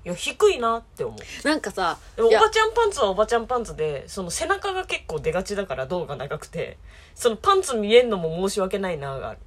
[0.05, 1.47] や低いなって思う。
[1.47, 6.79] なんかさでもおいやばちゃんパンツはおばちゃんパンツでその背中が結構出がちだから胴が長くて
[7.15, 9.39] そのパンツ見えんのも申し訳ないながある。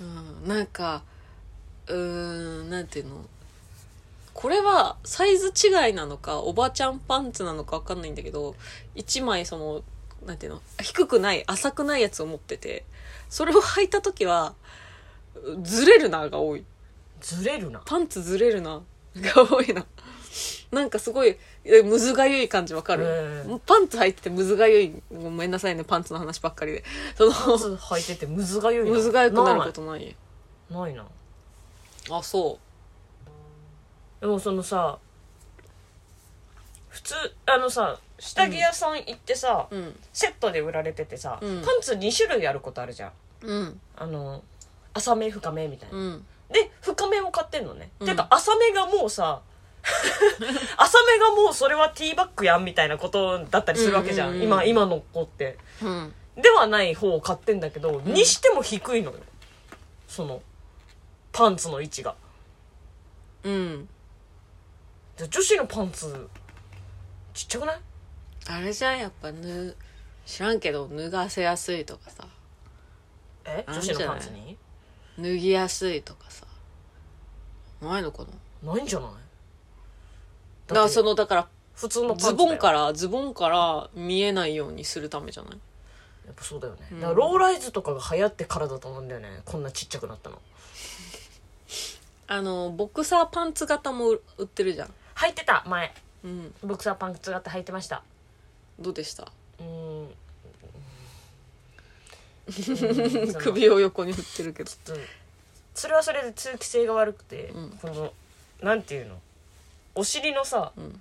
[0.00, 0.04] う
[0.44, 1.02] んなんか
[1.86, 1.96] うー
[2.64, 3.24] んなんていうの？
[4.34, 8.54] これはサイズ違いなのかおばちゃんパンツなのか分かんないんだけど
[8.94, 9.82] 一枚その
[10.26, 10.62] なんていうの？
[10.82, 12.84] 低くない浅くないやつを持ってて
[13.30, 14.52] それを履いた時は
[15.62, 16.64] ずれるなが多い。
[17.20, 17.80] ずれるな。
[17.86, 18.82] パンツずれるな
[19.20, 19.86] が多いな
[20.70, 23.04] なんかすごいえむずがゆい感じわかる、
[23.48, 23.60] うん。
[23.60, 25.02] パンツ履いててむずがゆい。
[25.12, 26.84] ごめんなさいねパンツの話ばっかりで。
[27.16, 30.16] そパンのツ履いててむずがゆいなむずがゆくなることない。
[30.70, 30.94] ない。
[30.94, 31.06] な
[32.10, 32.58] あそ
[34.20, 34.98] でもそのさ
[36.88, 37.14] 普通
[37.46, 39.96] あのさ下着屋さん行ってさ、ううん。
[40.12, 41.62] セットで売られててさ、うん。
[41.62, 43.12] パンツ2種類あることあるじゃん。
[43.42, 43.80] うん。
[43.96, 44.42] あの
[44.94, 48.06] 浅め深めみたいな、うんで深めを買ってんのね、うん。
[48.06, 49.42] てか浅めがもうさ
[50.76, 55.58] 浅めがもうそれはティーバッグやんみたいなことだったりするわけじゃん,、うんうんうん今今の子って。
[55.82, 56.14] うん。
[56.36, 59.18] ではない方を買ってんだけど、にしても低いのよ。
[60.06, 60.42] その
[61.32, 62.14] パンツの位置が。
[63.42, 63.88] うん。
[65.16, 66.28] じゃあ女子のパンツ
[67.32, 67.80] ちっちゃくない？
[68.48, 69.74] あれじゃんやっぱぬ
[70.26, 72.26] 知らんけど脱がせやすいとかさ。
[73.46, 73.64] え？
[73.66, 74.58] 女子のパンツに？
[75.18, 76.46] 脱ぎやすいとかさ。
[77.82, 78.24] ないのか
[78.62, 78.72] な？
[78.74, 79.10] ないんじゃない？
[80.66, 85.52] だからそののだから普通のズボンかららズボンから見えないようにするためじゃない？
[86.26, 87.00] やっぱそうだよね、うん。
[87.00, 89.42] だからローライズとかが流行ってからだと思うんだよね。
[89.44, 90.40] こんなちっちゃくなったの。
[92.28, 94.88] あのボクサーパンツ型も売売ってるじゃん。
[95.16, 95.94] 履いてた前。
[96.24, 96.54] うん。
[96.64, 98.02] ボクサーパンツ型履いてました。
[98.80, 99.22] どうでした？
[99.60, 99.64] うー
[100.04, 100.08] ん
[103.38, 104.70] 首を横に振ってるけど。
[104.90, 104.96] うん。
[105.74, 107.70] それはそれで通気性が悪くて、うん。
[107.82, 108.12] この
[108.62, 109.16] なんていうの？
[109.94, 111.00] お尻のさ、ん。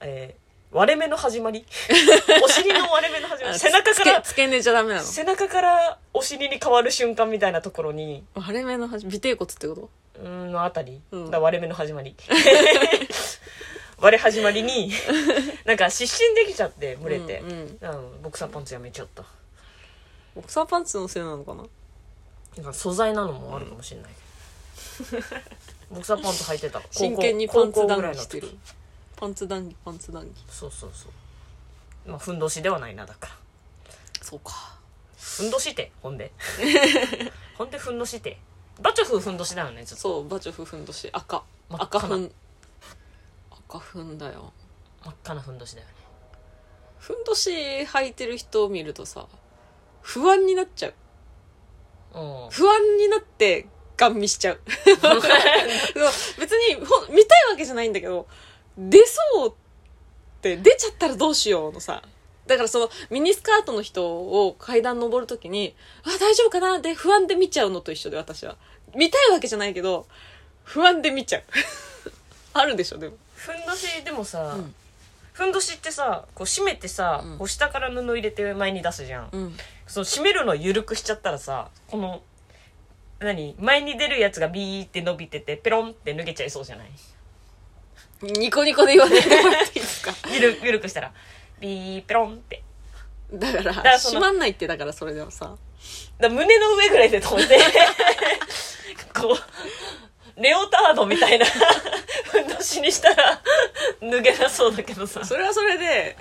[0.00, 0.42] えー
[0.74, 1.66] 割れ目の始まり？
[2.42, 5.02] お尻の割れ目の始まあり背中からつけつけ根じゃダメなの？
[5.02, 8.24] 背中からお尻に変わる瞬間みたいなところに。
[8.34, 9.90] 割れ目の端尾てい骨ってこと？
[10.22, 11.30] うーんのあたり、うん。
[11.30, 12.16] だ割れ目の始まり。
[14.00, 14.90] 割れ始まりに
[15.66, 17.58] なんか失神できちゃって蒸れて、うんうん。
[17.58, 19.24] うんボクサーパンツやめちゃった
[20.34, 21.64] ボクサーパンツのせいなのかな？
[22.56, 24.10] なんか素材なのもあるかもしれない。
[25.10, 25.22] けど、
[25.94, 26.80] ボクサーパンツ履いてた。
[26.80, 28.48] 高校真剣にパンツ談義してる。
[29.16, 30.32] パンツ談義パンツ談義。
[30.48, 32.10] そうそうそう。
[32.10, 33.36] まあふんどしではないなだから。
[34.22, 34.78] そうか。
[35.18, 36.32] ふんどしってほんで。
[37.56, 38.38] ほんでふんどしって
[38.80, 40.02] バチョフふんどしだよねちょっと。
[40.02, 41.08] そうバチョフふんどし。
[41.12, 41.42] 赤。
[41.70, 42.32] 赤ふん。
[43.50, 44.52] 赤ふんだよ。
[45.04, 45.94] 真っ赤なふんどしだよね。
[46.98, 49.26] ふんどし履いてる人を見るとさ
[50.02, 50.94] 不安になっちゃう。
[52.14, 52.50] うん。
[52.50, 54.60] 不安になってガン見しちゃう。
[56.38, 58.26] 別にほん見たいわけじゃないんだけど
[58.76, 59.52] 出そうっ
[60.40, 62.02] て出ちゃったらどうしようのさ。
[62.46, 66.80] だからそのミニスカートの人を階段登るときにあ大丈夫かな？
[66.80, 68.56] で不安で見ちゃうのと一緒で私は。
[68.94, 70.06] 見たいわけじゃないけど
[70.64, 71.44] 不安で見ちゃう。
[72.54, 73.16] あるでしょでも。
[73.36, 74.74] ふんどしでもさ、うん
[75.32, 77.38] ふんどしってさこう締めてさ、うん。
[77.38, 79.56] こう下から布入れて前に出すじゃん、うん。
[79.86, 82.22] その締めるの緩くしちゃったらさこの
[83.18, 86.88] 何前に出るやつがビーって伸びててペロンって脱げちゃいそうじゃない？
[88.22, 90.12] ニコニコで言わないでもらっていいですか？
[90.32, 91.12] ゆる緩くしたら
[91.60, 92.62] ビーペロンって。
[93.32, 95.46] だからからその閉まんないってだからそれでもさ。
[95.46, 95.56] だか
[96.18, 97.58] ら胸の上ぐらいで止めて。
[99.14, 99.36] こう
[100.36, 103.42] レオタードみたいなふんどしにしたら
[104.00, 105.24] 脱げなそうだけどさ。
[105.24, 106.16] それはそれで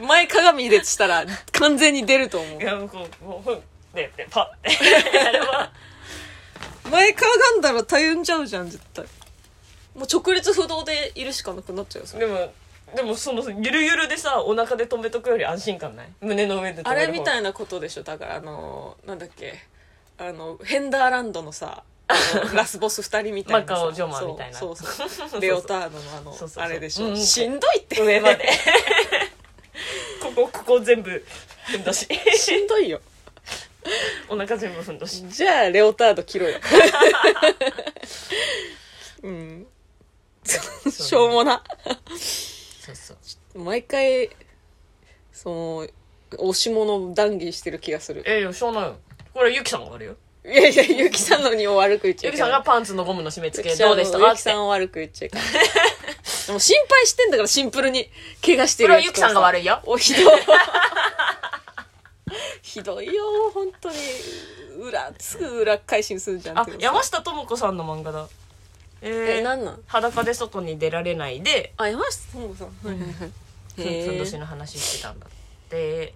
[0.00, 2.62] 前鏡でしたら完全に出ると思う。
[2.62, 3.60] いやもうこうもうふん
[3.94, 5.72] ででパッてやれば
[6.90, 9.04] 前かがんだらたゆんじゃうじゃん絶対。
[9.94, 12.26] もう直立不動でいるしかなくなっちゃうよそれ。
[12.26, 12.52] でも
[12.96, 16.08] でもそのゆるゆるでさお腹で止めとくより安心感ない？
[16.20, 18.02] 胸の上で止めるあれみたいいなことでしょ。
[18.02, 19.54] だからあのなんだっけ。
[20.16, 21.82] あのヘンダーランドのさ
[22.54, 23.74] ラスボス二人みたいなさ。
[23.74, 24.58] マカオジョマみたいな。
[24.58, 27.08] そうそうレオタードのあのあれでしょ。
[27.08, 27.16] うん。
[27.16, 28.00] しんどいって。
[28.00, 28.48] 上まで
[30.22, 31.22] ここここ全部
[31.66, 32.08] ふんどし。
[32.36, 33.02] しんどいよ。
[34.28, 35.28] お腹全部ふんどし。
[35.28, 36.58] じゃあレオタード着ろよ。
[39.22, 39.66] うん。
[40.90, 41.62] しょうもな。
[42.80, 43.14] そうそ
[43.54, 43.58] う。
[43.58, 44.30] 毎回
[45.32, 45.86] その
[46.38, 48.22] 押し物談義してる気がする。
[48.26, 48.96] えいやしょうがないよ。
[49.34, 50.16] これゆきさんが悪いよ
[50.48, 54.18] いやいやゆきさんのにも悪く言っちゃゆきさんがパンツのゴムの締め付けどうでした？
[54.18, 55.46] かゆきさんを悪く言っちゃいけない。
[56.46, 58.08] でも心配してんだからシンプルに
[58.42, 59.80] 怪我してるそれはゆきさんが悪いよ。
[59.84, 60.24] おひどい。
[62.62, 63.22] ひどいよ
[63.52, 63.96] 本当に。
[64.80, 68.28] 裏すぐ裏返しにするじゃんあっていうか山下智子さんの漫画だ。
[69.02, 69.80] えーえなんなん？
[69.86, 71.74] 裸で外に出られないで。
[71.76, 72.68] あ山下智子さん。
[72.88, 73.32] はいはいはい。
[73.76, 75.30] ふんふんどしの話してたんだっ
[75.68, 75.76] て。
[75.76, 76.14] へ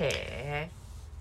[0.00, 0.70] え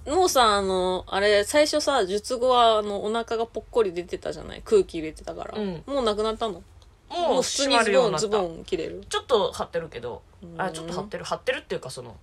[0.08, 4.62] もうさあのあれ最初さ術後はあのお腹がぽっこり出てたじゃない？
[4.64, 5.84] 空気入れてたから、うん。
[5.88, 6.62] もうなくなったの？
[7.10, 8.28] もう普通にズボンズるようになった。
[8.28, 9.03] ボン着れる？
[9.10, 10.22] ちょっと張ってるけど。
[10.43, 10.62] うん。
[10.62, 11.24] あちょっと張ってる？
[11.24, 12.16] 張ってるっていうかその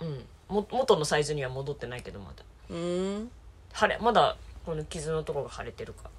[0.00, 0.24] うん。
[0.48, 2.42] も元のサイズには戻ってないけどまだ。
[2.70, 3.30] うーん。
[3.74, 4.36] 腫れまだ
[4.66, 6.04] この傷のとこが腫れてるか。
[6.04, 6.10] ら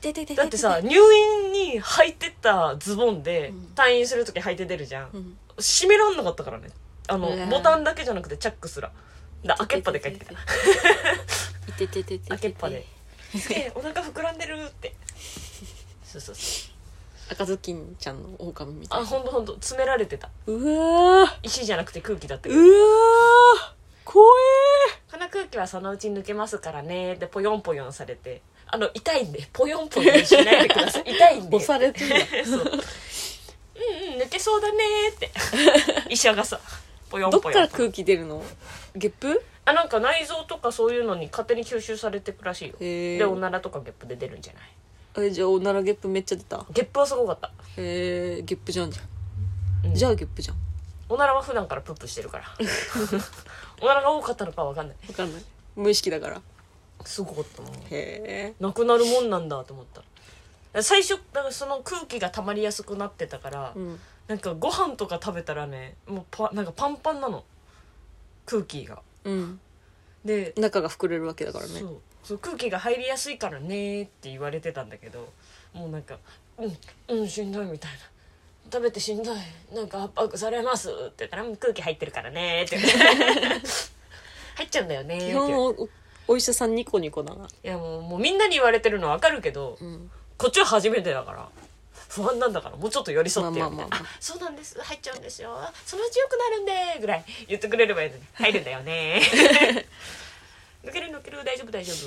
[0.00, 3.68] でででだってさ入院に履いてたズボンでうん。
[3.74, 5.10] 退院する時履いて出るじゃん。
[5.12, 5.36] うん。
[5.58, 6.68] 閉めらんなかったからね。
[7.08, 8.90] あのボタンだけじゃなくてチャックすら
[9.46, 10.32] だ開けっぱで書いてた。
[10.32, 10.36] い
[11.76, 12.86] てててて開けっぱで
[13.54, 14.94] 「えお腹膨らんでる」って。
[16.04, 16.76] そうそうそう。
[17.28, 19.04] 赤ずきんちゃんの狼みたいな。
[19.04, 19.54] あほんとほんと。
[19.54, 20.30] 詰められてた。
[20.46, 21.38] うわー。
[21.42, 23.76] 石じゃなくて空気だってうわー。
[24.04, 24.24] 怖
[25.10, 27.16] この空気はそのうち抜けますからね。
[27.16, 28.42] でポヨンポヨンされて。
[28.68, 29.48] あの痛いんで。
[29.52, 31.02] ポヨンポヨンしないでください。
[31.14, 31.56] 痛いんで。
[31.56, 32.16] え押されてんだ。
[32.46, 32.62] そう。
[32.62, 35.30] うんうん抜けそうだねーって。
[36.08, 36.60] 医者がさ
[37.10, 38.42] ポヨンどっから空気出るの？
[38.94, 39.42] ゲップ？
[39.64, 42.74] あなんか内臓とかそういうのに勝手に吸収されてくらしいよ。
[42.80, 43.18] へえ。
[43.18, 45.26] でおならとかゲップで出るんじゃない？
[45.28, 46.64] えじゃあおならゲップめっちゃ出た？
[46.72, 47.50] ゲップはすごかった。
[47.76, 49.02] へえゲップじゃんじゃ
[49.86, 49.94] ん、うん。
[49.94, 50.56] じゃあゲップじゃん。
[51.08, 52.44] おならは普段からプップしてるから。
[53.80, 54.96] おならが多かったのかわかんない。
[55.08, 55.42] わかんない。
[55.76, 56.42] 無意識だから。
[57.04, 57.72] すごかったもん。
[57.72, 58.54] へえ。
[58.58, 59.86] なくなるもんなんだと思っ
[60.72, 60.82] た。
[60.82, 67.44] 最初だからその空気が溜まりやすくなってたから、うんなんかご飯とか食べたらねもうパなんかパンパンなの。
[68.46, 69.02] 空気が。
[69.24, 69.60] うん。
[70.24, 71.80] で、中が膨れるわけだからね。
[71.80, 72.00] そう。
[72.26, 75.28] そう空気が入りやすいからねって言われてたんだけど
[75.72, 76.18] もうなんか
[76.58, 77.98] 「うんうんしんどい」みたいな
[78.72, 79.36] 「食べてしんどい。
[79.72, 82.76] なんか圧迫されます」って言ったらうん「空気入ってるからね」って。
[82.76, 82.98] 言って
[84.56, 85.26] 入っちゃうんだよねって。
[85.26, 85.88] 基言って本お
[86.32, 87.46] お医者さんニコニコだな。
[87.46, 90.10] いやもうもうみんなに言われてるの分かるけど、うん。
[90.36, 91.48] こっちは初めてだから
[92.08, 94.00] 不安なんだからもうちょっと寄り添ってよみたいな、まあまあ。
[94.00, 94.80] まあまあそうなんです。
[94.80, 95.54] 入っちゃうんですよ。
[95.56, 96.64] あそのうち良くなるん
[96.96, 97.24] でぐらい。
[97.48, 98.22] 言ってくれればいいのに。
[98.34, 99.20] 入るんだよね。
[100.84, 101.44] 抜ける抜ける。
[101.44, 101.98] 大丈夫大丈夫。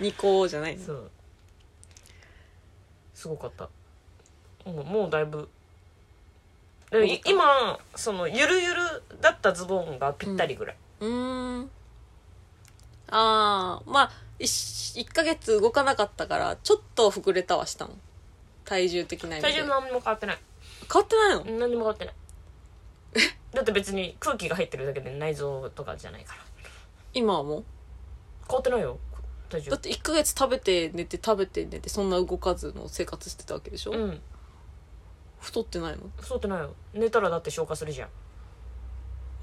[0.00, 0.84] ニコじゃないの。
[0.84, 1.10] そう。
[3.14, 3.68] すごかった。
[4.64, 5.48] もうもうだいぶ。
[6.90, 11.70] でい今そのゆるゆるだったズボンがぴったりぐらい、うーん。
[13.12, 17.92] ああまあ 1, ヶ月動かなかったからちょっと膨れたはしたの。
[18.64, 19.52] 体重的な意味で。
[19.52, 20.38] 体重何にも変わってない。
[20.92, 21.58] 変わってないの？
[21.58, 22.14] 何にも変わってない。
[23.52, 26.40] だって別に空気が入ってるだけで内臓とかじゃないから。
[27.12, 27.64] 今はもう？
[28.48, 28.98] 変わってないよ。
[29.48, 29.70] 体重。
[29.70, 34.20] だって1ヶ月食べて寝て食べて寝てそんな動かずの生活してたわけでしょ、うん。
[35.40, 36.04] 太ってないの？
[36.20, 36.74] 太ってないよ。
[36.94, 38.08] 寝たらだって消化するじゃん。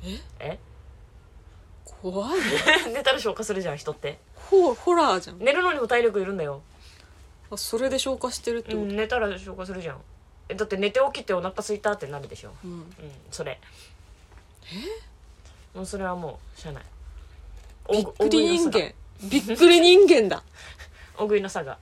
[0.04, 0.20] え？
[0.40, 0.60] え？
[2.02, 2.32] 怖い。
[2.32, 2.38] よ
[2.94, 4.20] 寝たら消化するじゃん人って。
[4.36, 5.40] ホホラーじゃん。
[5.40, 6.62] 寝るのにも体力いるんだよ。
[7.50, 10.02] あそれで消化してるってこと、うん寝たら消化するじゃん。
[10.50, 12.52] えだって寝て起きてお腹空いたってなるでしょ。
[12.64, 12.72] うん。
[12.72, 12.86] うん
[13.32, 13.60] それ。
[14.74, 15.78] え？
[15.78, 16.84] もうそれはもうしゃあない。
[17.92, 18.94] びっくり人間。
[19.24, 20.44] びっくり人間だ。
[21.18, 21.78] 大食いの差が。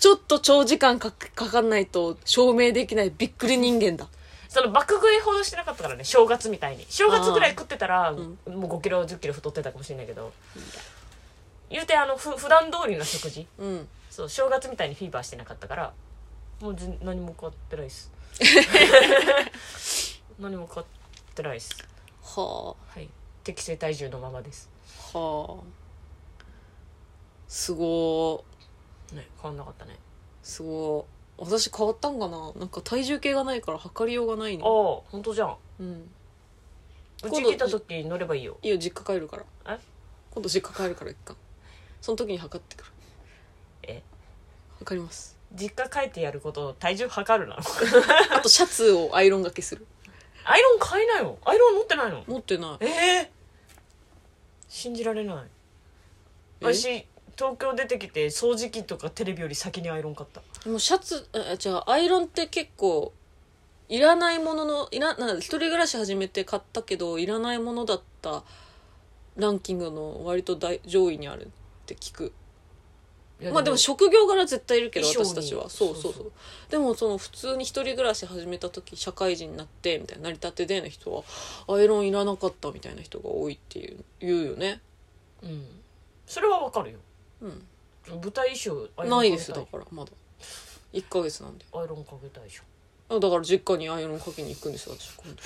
[0.00, 4.08] ちょっと長時間かかかんないと証明できないびっくり人間だ
[4.52, 6.84] その爆食いほどしてなかったからね正月みたいに。
[6.90, 8.16] 正月ぐらい食ってたら、ん。
[8.16, 10.30] もう5キロ1 0キロ太ってたかもしれないけど。
[11.70, 13.46] 言うてあのふ普段通りの食事。
[13.56, 13.88] うん。
[14.10, 15.94] そう正月みたいにフィーバーしてなかったから
[16.60, 18.12] もう全何も変わってないです。
[20.38, 20.84] 何も変わっ
[21.34, 21.70] てないです。
[22.22, 23.08] ははい。
[23.44, 24.68] 適正体重のままです。
[25.14, 25.64] あはあ。
[27.48, 29.14] すごー。
[29.14, 29.96] ね変わんなかったね。
[30.42, 32.52] すごい私変わったんかな？
[32.54, 35.56] なんか体重計がないから測りようがないああの本当じゃん。
[35.80, 36.10] うん。
[37.24, 38.58] うち来た時乗ればいいよ。
[38.62, 39.44] いいよ実家帰るから。
[39.74, 39.78] え？
[40.30, 41.36] 今度実家帰るから一回
[42.00, 42.90] その時に測ってくる。
[43.84, 44.02] え？
[44.78, 45.36] 測ります。
[45.54, 47.62] 実家帰ってやること体重測るなの？
[48.36, 49.86] あとシャツをアイロンがけする。
[50.44, 52.24] アイロン買えないよアイロン持ってないの？
[52.26, 52.84] 持ってない。
[52.84, 52.86] え
[53.22, 53.30] え？
[54.68, 55.36] 信じられない。
[56.60, 56.64] え？
[56.74, 57.06] 私
[57.36, 63.12] 東京出てきて掃除機とかテレビより先にアイロン買ったでもシャツあじゃあアイロンって結構
[63.88, 68.42] いらないもののいらな一人暮らし始めて買ったけどいらないものだった
[69.36, 71.48] ランキングの割と大上位にあるっ
[71.86, 72.32] て聞く。
[73.50, 75.68] まあでも職業柄絶対いるけど私たちは。
[75.68, 76.32] そうそうそう。
[76.70, 81.24] でもその普通に一人暮らし始めた時社会人になってみたいな成り立てでの人は
[81.68, 84.80] アイロンいらなかったみたいな人が多いっていう言うよね。
[85.42, 85.66] うん。
[86.24, 86.98] それはわかるよ。
[87.40, 87.66] うん。
[88.10, 90.10] 舞台衣装ないですだからまだ
[90.92, 91.64] 1ヶ月なんで。
[91.72, 92.62] アイロンかけたいでしょ
[93.08, 95.42] あだから実家にアイロンかけに行くんですよ私今度。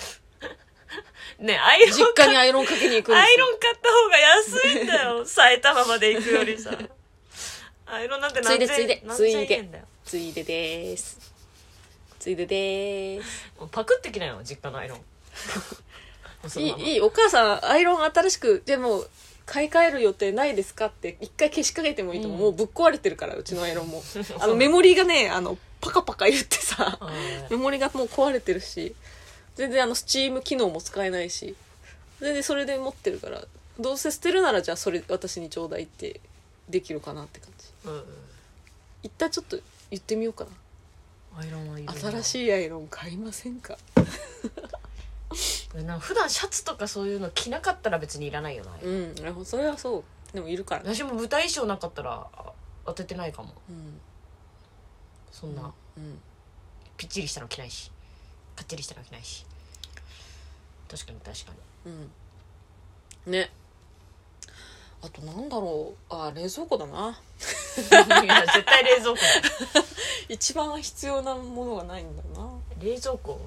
[1.44, 6.70] ねアイロン実家にアイロンかけに行くんですよアイロン買った方が安いんだよ埼玉まで行くよりさ。
[7.86, 9.84] アイロンなんて何千ついで何ついで千円だよ。
[10.04, 11.18] ついでです。
[12.18, 13.46] ついでです。
[13.58, 14.98] もうパクってきなよ実家のアイロン。
[14.98, 15.04] も
[16.44, 16.82] うそのまま。
[16.82, 19.04] いいいいお母さんアイロン新しくでも
[19.46, 20.86] 買い替える予定ないですか？
[20.86, 22.44] って一回消しかけてもいいと思う、うん。
[22.44, 24.02] もうぶっ壊れてるからうちのアイロンも
[24.40, 27.10] あのメモリがねあのパカパカ言ってさ あ
[27.50, 28.94] メモリがもう壊れてるし
[29.54, 31.54] 全然あのスチーム機能も使えないし
[32.20, 33.44] 全然それで持ってるから
[33.78, 36.20] どうせ捨てるならじゃあそれ私にちょうだいって
[36.68, 37.88] できるかなって感じ。
[37.88, 38.04] ーうん。
[39.02, 39.58] 一旦ちょっと
[39.90, 40.46] 言ってみようか
[41.38, 43.78] アイロンはいいな新いしいアイロン買いませんか？
[45.84, 50.04] な普段シャツとかそういうの着なかったら別にいらないよな、うんそれはそう。
[50.32, 50.82] でもいるから。
[50.82, 52.52] ね私も舞台衣装なかったらあ
[52.84, 53.54] 当ててないかも。
[53.68, 54.00] うん。
[55.32, 56.18] そんな、うん。
[56.96, 57.90] ぴっちりしたの着ないし。
[58.54, 59.44] かっちりしたの着ないし。
[60.90, 61.52] 確かに確か
[61.84, 61.92] に。
[63.26, 63.32] うん。
[63.32, 63.50] ね。
[65.02, 66.14] あとなんだろう。
[66.14, 67.18] あ冷蔵庫だな。
[68.24, 69.84] いや絶対冷蔵庫だ。
[70.28, 72.50] 一番必要なものがないんだな。
[72.78, 73.40] 冷蔵庫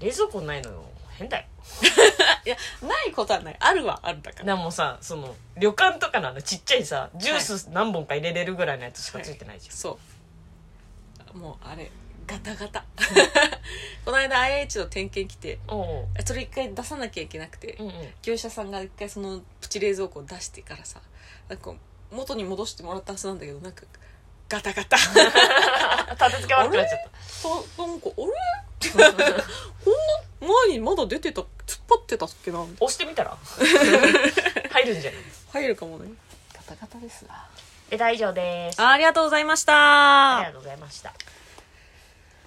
[0.00, 0.82] 冷蔵庫ないのよ
[1.20, 1.44] 変だよ。
[2.44, 3.56] いやないことはない。
[3.58, 4.44] あるはあるだから。
[4.46, 9.98] でもさその旅館とかのあのちっちゃいさジュース何本か入れれるぐらいのやつしかついてないじゃん、そ
[11.34, 11.38] う。
[11.38, 11.90] もうあれ
[12.26, 12.84] ガタガタ。
[14.04, 15.58] この間 IH の点検来て
[16.24, 18.14] それ一回出さなきゃいけなくて、うんうん。
[18.22, 21.00] 業者さんが一回そのプチ冷蔵庫を出してからさ
[21.48, 21.74] なんか
[22.10, 23.82] 元に戻してもらったはずなんだけどなんか
[24.48, 24.96] ガタガタ
[26.18, 28.16] 立て付け悪くなっちゃっあなんかあれ？
[28.92, 29.44] こんな
[30.68, 31.48] 前にまだ出てた突っ
[31.88, 32.58] 張ってたっけな？
[32.58, 33.36] た押してみたら？
[34.70, 35.20] 入るんじゃない？
[35.52, 36.10] 入るかもね。
[36.54, 37.46] ガタガタですな
[37.90, 38.80] え大丈夫です。
[38.82, 40.36] ありがとうございました。
[40.38, 41.12] ありがとうございました。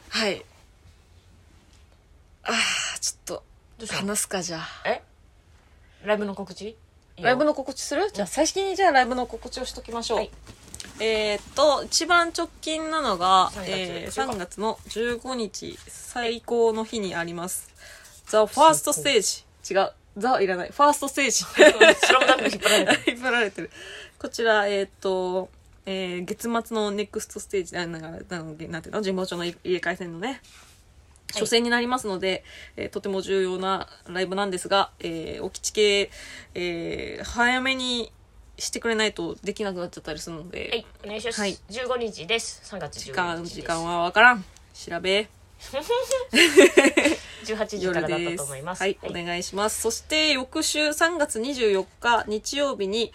[0.09, 0.45] はい。
[2.43, 3.43] あーちょっと
[3.79, 4.67] どうしたの話すかじゃあ。
[4.89, 5.01] え？
[6.03, 6.75] ライブの告知？
[7.19, 8.09] ライブの告知する？
[8.11, 10.31] じゃあ最初にじゃあライブの告知をしときましょう、はい
[10.99, 17.69] えーっと一番直近なのが3月えー15 3月の15日最高の日にあります
[18.27, 23.11] 「ザ・ファーストステージ」違う「ザ」いらない「ファーストステージ」スラムダンク引っ張られてる。
[23.11, 23.71] 引っ張られてる。
[24.19, 25.49] こちらえーっと、
[25.85, 27.77] えー月末のネクストステージ。
[27.77, 28.81] あなんかなんなんていうの？
[29.01, 30.41] 神保町の入れ替え戦のね。
[31.33, 32.43] 初戦になりますので、
[32.77, 36.11] えーとても重要なライブなんですが、えー、おきち系、
[36.53, 38.11] えー早めに
[38.57, 41.57] してくれないとできなくなっちゃったりするので、はいお願いします、はい。
[41.69, 42.61] 15日です。
[42.75, 44.43] 3月15日時間、時間はわからん。
[44.73, 45.27] 調べ。
[47.45, 48.81] 18時からだったと思います。
[48.81, 49.81] はい、お願いします。
[49.81, 53.13] そして、翌週3月24日日曜日に、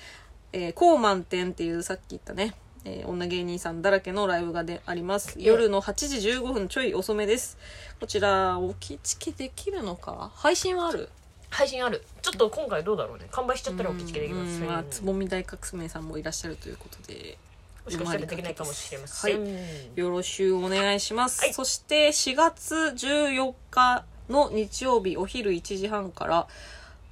[0.52, 5.34] えー、コーマン店っていうさっき言ったね、えー女芸人さんだらけのライブがであります。
[5.38, 7.58] 夜の8時15分ちょい遅めです。
[8.00, 10.30] こちら、おきちきできるのか？
[10.34, 11.10] 配信はある？
[11.50, 12.04] 配信ある。
[12.22, 13.26] ちょっと今回どうだろうね。
[13.30, 14.60] 完売しちゃったらお気付けできます。
[14.60, 14.66] うん。
[14.66, 17.38] まあ、つぼみ大革命さんもいらっしゃるということで、
[17.84, 19.98] もしかしたらできないかもしれません、はい。
[19.98, 21.40] よろしゅうお願いします。
[21.40, 21.54] はい。
[21.54, 26.46] そして4月14日の日曜日お昼1時半から、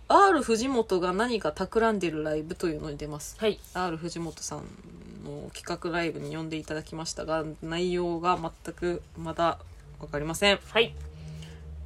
[0.08, 3.36] R 藤本が何か企んでるライブというのに出ます。
[3.38, 3.58] はい。
[3.74, 4.58] R 藤本さん
[5.24, 9.58] の企画ライブに呼んでいただきましたが、内容が全くまだ
[9.98, 10.60] わかりません。
[10.68, 10.94] はい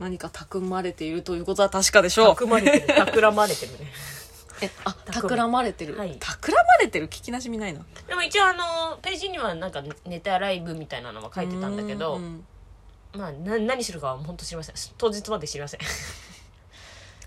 [0.00, 2.34] 何か企まれているということは確かでしょう。
[2.34, 2.94] 企まれてる。
[2.94, 3.78] 企まれてるね。
[4.62, 5.72] え、あ、企企まれ。
[5.72, 5.96] てる。
[5.96, 6.16] はい。
[6.18, 7.84] 企まれてる聞きなじみないな。
[8.08, 12.20] でも一応あのページにはなんかネタライブみたいなのは書いてたんだけど
[13.12, 14.74] まあな何するかは本当知りません。
[14.96, 15.80] 当日まで知りません。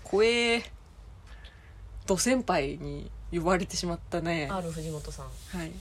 [0.02, 0.70] 怖え。
[2.06, 4.48] ド先輩に呼ばれてしまったね。
[4.50, 5.26] R 藤本さん。
[5.56, 5.72] はい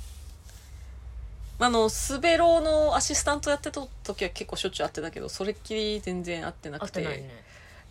[1.59, 7.01] あのスベローのアシスタントやってた時は結構しょっちゅう会ってたけどそれっきり全然会ってなくて。
[7.01, 7.43] てないね。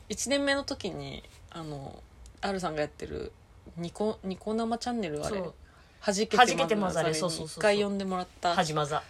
[0.08, 2.02] 1年目の時にあの
[2.42, 3.32] R さんがやってる
[3.76, 5.54] ニコニコ生チャンネルあれそう。
[6.00, 7.60] はじけて弾けて混ざれにそうそうそうそう。
[7.60, 8.54] 一回呼んでもらった。
[8.54, 9.02] はじまざ、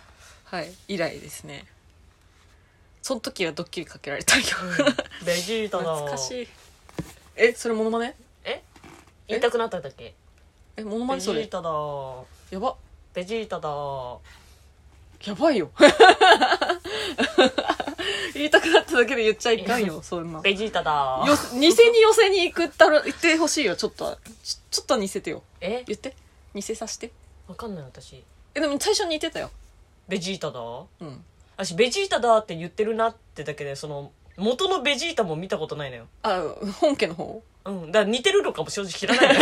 [0.44, 1.64] はい以来ですね。
[3.00, 4.46] その時はドッキリかけられたんよ。
[5.20, 5.94] うん、ベジータだ。
[5.94, 6.48] 懐かしい。
[7.34, 8.14] えそれモノマネ？
[8.44, 8.62] え？
[9.26, 10.14] 言いたくなったんだっけ？
[10.76, 11.42] えモノマベネそれ？
[11.42, 11.70] ジータだ。
[12.50, 12.76] やば。
[13.14, 13.68] ベジータだ
[15.24, 15.70] やばいよ。
[18.34, 20.40] 言いたくなっただけで言っちゃいかんよそんな。
[20.40, 21.24] ベジータだ。
[21.26, 21.68] よ偽に
[22.00, 25.42] 寄せに行くったら言ってほしいよちょっとちちょっと似せてよ。
[25.60, 25.84] え？
[25.86, 26.16] 言って。
[26.54, 27.12] 似せさせて。
[27.46, 28.24] わかんない私。
[28.54, 29.50] えでも最初似てたよ。
[30.08, 30.60] ベジータだ？
[30.60, 31.24] うん。
[31.56, 36.06] 私ベジータだって言ってるなってだけでその元のベジータも見たことないのよ。
[36.22, 36.42] あ
[36.80, 37.42] 本家の方？
[37.66, 37.92] うん。
[37.92, 39.36] だから似てるのかも正直知らない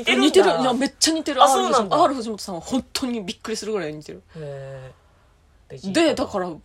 [0.00, 0.26] 似てるんだ。
[0.26, 0.46] 似てる。
[0.46, 1.42] いやめっちゃ似てる。
[1.42, 2.04] あそうなんだ。
[2.04, 4.22] R 藤本さんは本当にびっくりするぐらい似てる。
[4.36, 5.70] へー。
[5.70, 6.62] ベジータでだから本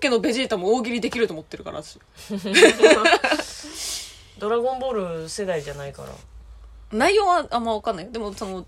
[0.00, 1.98] 家のベジータも大喜利できると思ってるから私。
[4.38, 6.08] ドラゴンボール世代じゃないから。
[6.92, 8.06] 内容はあんま分かんない。
[8.06, 8.66] よでもその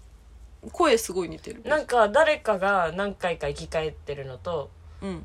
[0.71, 1.63] 声すごい似てる。
[1.65, 4.71] なんか誰かが何回か生き返ってるのと
[5.01, 5.25] うん。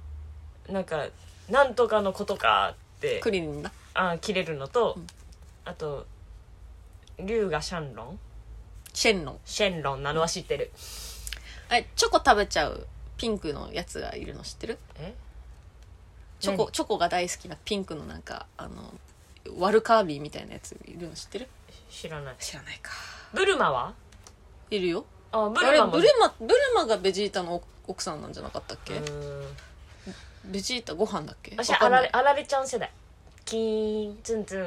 [0.70, 1.08] なんか
[1.50, 3.72] 「なんとかのことか」ってクリリンだ。
[3.94, 5.08] あ切れるのと、ん。
[5.66, 6.06] あと
[7.20, 8.20] 龍がシャンロン？
[8.94, 9.40] シェンロン。
[9.46, 10.04] シェンロン。
[10.04, 10.72] なのは知ってる？
[11.70, 12.88] あチョコ食べちゃう
[13.18, 14.78] ピンクのやつがいるの知ってる？
[15.00, 15.14] え？
[16.40, 16.72] チョコ何？
[16.72, 18.94] チョコが大好きなピンクのなんかあの
[19.58, 21.48] ワルカービィみたいなやついるの知ってる？
[21.90, 22.36] 知らない。
[22.40, 22.92] 知らないか。
[23.34, 23.94] ブルマは？
[24.70, 25.06] いるよ。
[25.32, 30.52] あブあれルマもブルマブルマがベジータの奥さんなんじゃなかったっけ、うーん。
[30.52, 32.90] ベジータご飯だっけ私わかんないあられあられちゃん世代
[33.44, 34.66] キーンツンツン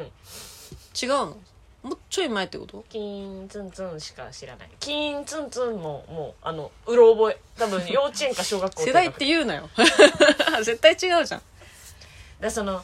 [1.02, 1.36] 違うの
[1.82, 2.84] もうちょい前ってこと？
[2.88, 4.70] キーンツンツンしか知らない。
[4.80, 7.38] キーンツンツンももうあのうろ覚え。
[7.58, 9.70] 多分幼稚園か小学校 世代って言うなよ。
[10.62, 11.42] 絶対違うじゃん。
[12.40, 12.82] だその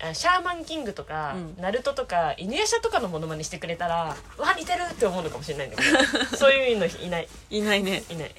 [0.00, 1.56] あシャーマンキングとか、うん。
[1.58, 5.98] ナルトとか犬夜叉とかのモノマネしてくれたらうわ似てるって思うのかもしれないんだけど。
[6.36, 7.28] そういうのいない。
[7.50, 8.02] いないね。
[8.08, 8.28] いない。
[8.28, 8.32] い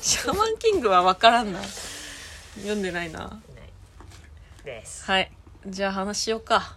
[0.00, 1.60] シャーマンキングは分からんな。
[2.56, 3.20] 読んでないな。
[3.20, 4.64] ない。
[4.64, 5.04] です。
[5.04, 5.30] はい。
[5.66, 6.76] じゃあ話しようか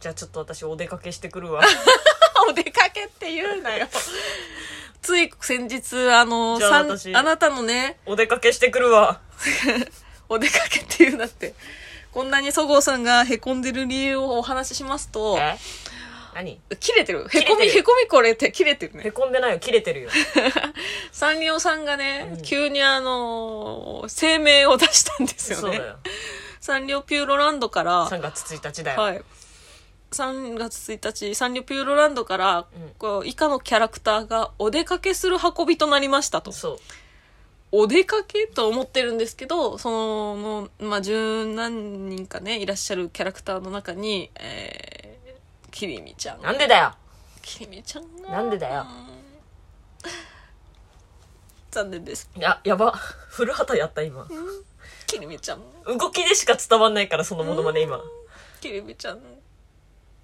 [0.00, 1.62] じゃあちょっと私お出かけしてくるわ。
[2.48, 3.86] お出かけって言うなよ。
[5.02, 9.20] つい先日あのじゃあさん私あなたのねお出かけしてくるわ。
[10.28, 11.54] お出かけって言うなって。
[12.12, 15.56] こんなにそごうさんがへこんでる理由をお話ししますとえ？
[16.34, 16.60] 何？
[16.80, 17.26] 切れてる。
[17.28, 20.10] へ切れてるこみへこみこれって切れてるへねこんでないよ切れてるよ。
[21.12, 22.42] サンリオさんがね、うん。
[22.42, 25.62] 急にあの声明を出したんですよね。
[25.62, 25.96] そうだよ。
[26.60, 29.24] サンリオピューロランドから3月1日だよ、はい。
[30.10, 36.52] 3月1日、サンリオピューロランドから、うんこう以下のキャラクターがお出かけする運びとなりましたと。
[37.72, 46.42] お出かけと思ってるんですけど、その、まあ、十何人かね、いらっしゃるキャラクターの中に、えー、キリミちゃん。
[46.42, 46.94] なんでだよ
[47.42, 48.30] キリミちゃんが。
[48.30, 49.20] なんでだようん
[51.70, 52.28] 残念です。
[52.36, 54.26] いややば古畑やった今
[55.06, 55.60] キリミちゃん。
[55.86, 58.00] 動きでしか伝わんないからそのものまね今
[58.60, 59.20] キリミちゃん。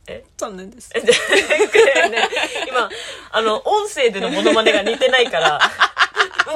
[0.09, 0.91] え残念です。
[0.95, 2.29] え でね
[2.69, 2.89] 今
[3.33, 5.61] あの音声でのモノマネが似てないから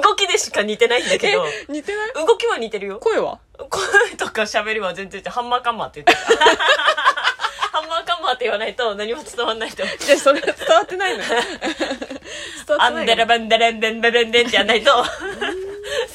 [0.03, 1.45] 動きでしか似てないんだけど。
[1.69, 2.13] 似てない？
[2.15, 2.99] 動きは似てるよ。
[3.01, 3.41] 声は？
[3.59, 3.81] 声
[4.17, 6.47] とか喋りは全然ハンマーカンマーって言ってた。
[7.73, 9.83] ハンマーカンマーって言わないと何も伝わんないと。
[9.83, 11.29] 思うじゃあそれ伝わってないのよ。
[11.29, 15.05] 伝わってアンデラバンデレンデンデレンデンってやんないと。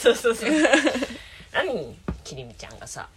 [0.01, 0.49] そうそうそう。
[1.51, 1.97] 何？
[2.23, 3.07] きりみちゃんがさ。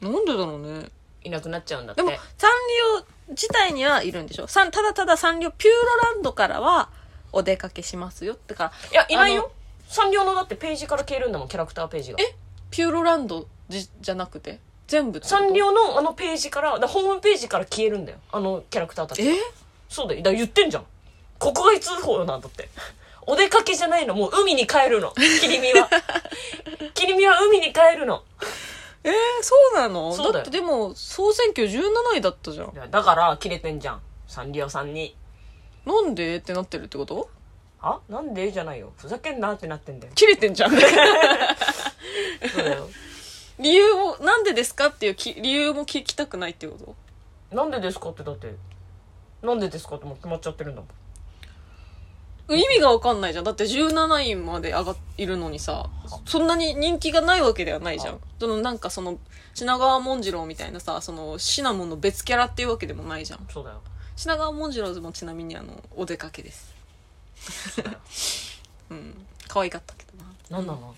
[0.00, 0.88] なんでだろうね。
[1.24, 2.02] いなくなっちゃうんだって。
[2.02, 2.50] でもサン
[2.98, 4.46] リオ自体にはいるんでしょ？
[4.46, 6.90] サンただただサンリオピューロランドからは
[7.32, 8.72] お出かけしますよってか。
[8.92, 9.50] いやいないあよ。
[9.88, 12.18] サンリオのだってページから消えるんだもんキャラクターページが。
[12.20, 12.34] え？
[12.70, 14.60] ピューロランドじじゃなくて？
[14.86, 18.18] 全部サンリオのあのページからだホームページから消えるんだよ。
[18.32, 19.30] あのキャラクターたちが。
[19.32, 19.34] え？
[19.88, 20.22] そうだよ。
[20.22, 20.84] だ言ってんじゃん。
[21.38, 22.68] 国外通報なんだって。
[23.28, 24.14] お出かけじゃないの。
[24.14, 25.12] もう海に帰るの。
[25.40, 25.90] キリミは。
[26.94, 28.22] キリミは海に帰るの
[29.06, 30.12] えー、そうなの？
[30.12, 30.42] そうだよ。
[30.42, 32.72] ってでも総選挙17位だったじゃん。
[32.72, 34.02] いやだから切れてんじゃん。
[34.26, 35.16] サンリオさんに。
[35.86, 36.36] なんで？
[36.36, 37.30] ってなってるってこと？
[37.80, 38.00] あ？
[38.08, 38.50] なんで？
[38.50, 38.92] じゃないよ。
[38.96, 40.12] ふざけんなってなってんだよ。
[40.16, 40.70] 切れてんじゃん。
[40.74, 40.80] そう
[42.64, 42.88] だよ。
[43.60, 46.76] 理由をなんでですかっていうき理由も聞きたくないってこ
[47.50, 47.56] と？
[47.56, 48.54] なんでですかってだって。
[49.42, 50.90] なんでですかってもう決まっちゃってるんだもん
[52.48, 53.44] 意味がわかんないじゃん。
[53.44, 55.88] だって17位まで上がいるのにさ
[56.26, 58.20] そんなに人気がないわけではないじゃん。
[58.38, 59.18] そのなんかその
[59.54, 63.46] 品川文次郎みたいなさそのシナモンの別キャラっていうわけでもないじゃん。
[63.50, 63.80] そうだよ。
[64.14, 66.74] 品川文次郎もちなみにあのお出かけです。
[67.36, 67.82] そ
[68.90, 69.26] うん。
[69.48, 70.04] 可愛かったけ
[70.50, 70.58] どな。
[70.58, 70.94] なんなの？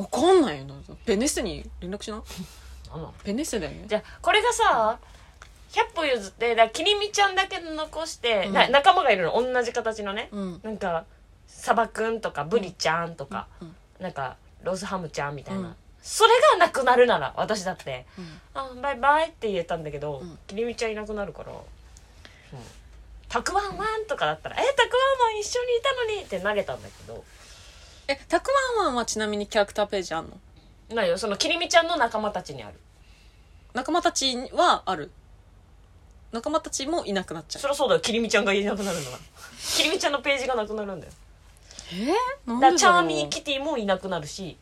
[0.00, 0.64] わかんないよ。
[0.64, 0.74] な
[1.06, 2.16] ベネッセに連絡しな
[2.90, 3.14] なんなの？
[3.24, 3.84] ベネッセだよね。
[3.88, 4.98] じゃあこれがさ
[5.72, 8.52] 100歩譲ってだきりみちゃんだけ残して、うん。
[8.52, 9.32] な仲間がいるの。
[9.32, 10.60] 同じ形のね、うん。
[10.62, 11.04] なんか
[11.46, 13.74] サバくんとかブリちゃんとか、うん。
[13.98, 15.76] なんかロースハムちゃんみたいな、うん。
[16.02, 18.06] それがなくなるなら私だって。
[18.18, 20.38] うん「あバイバイ」って言えたんだけど、うん。
[20.46, 21.58] きりみちゃんいなくなるから「うん。
[23.28, 27.24] たくわんわん」とかだったら「えたくわんわん一緒にいたのに」って投げたんだけど。
[28.08, 30.36] えたくまんわんはちなみにキャラクターページあんの？
[30.94, 31.16] ないよ。
[31.16, 32.74] そのきりみちゃんの仲間たちにある。
[33.72, 35.10] 仲間たちはある？
[36.32, 37.62] 仲間たちもいなくなっちゃう。
[37.62, 38.00] そりゃそうだよ。
[38.00, 39.22] きりみちゃんがいなくなるんだから
[39.76, 41.12] きりみちゃんのページがなくなるんだよ。
[41.92, 44.56] えー、なんだチャーミーキティもいなくなるし。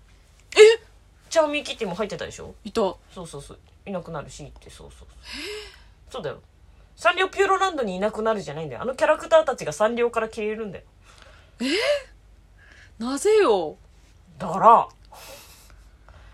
[0.53, 0.57] え？
[1.31, 2.55] チャーミーキティも入ってたでしょ？
[2.65, 2.81] いた。
[2.81, 3.59] そうそうそう。
[3.87, 5.09] いなくなるしってそうそうそう。
[6.11, 6.41] そうだよ。
[6.97, 8.83] サンリオピューロランドにいなくなるじゃないんだよ。
[8.83, 10.85] あのキャラクターたちがサンリオから消えるんだよ。
[12.99, 13.77] なぜよ？
[14.39, 14.89] だから。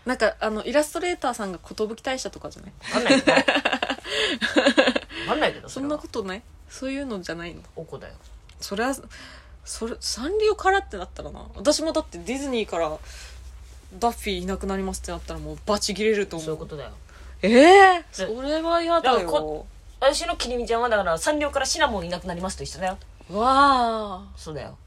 [0.05, 2.71] なんかあのイラストレーターさんが寿大社とかじゃない？
[2.95, 3.35] わかん
[4.65, 4.65] な
[5.37, 6.41] んないけどそんなことない。
[6.69, 7.61] そういうのじゃないの。
[7.75, 8.13] おこだよ。
[8.59, 8.95] それは
[9.63, 11.45] それサンリオからってなったらな。
[11.55, 12.97] 私もだってディズニーから
[13.99, 16.45] ダッフィーいなくなりますってなったらもうバチ切れると思う。
[16.45, 16.91] そういうことだよ。
[17.41, 19.29] ええでそれは嫌だよ。
[19.29, 19.65] こ
[19.99, 22.97] 私のきりみちゃんはだからサンリオからシナモンいなくなりますと一緒だよ。
[23.31, 24.25] わあ。
[24.35, 24.77] そうだよ。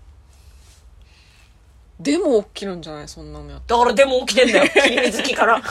[1.99, 4.71] でも起きるんじゃないそんなのやだからでも起きてんだよ。
[4.71, 5.63] 切り身好きから。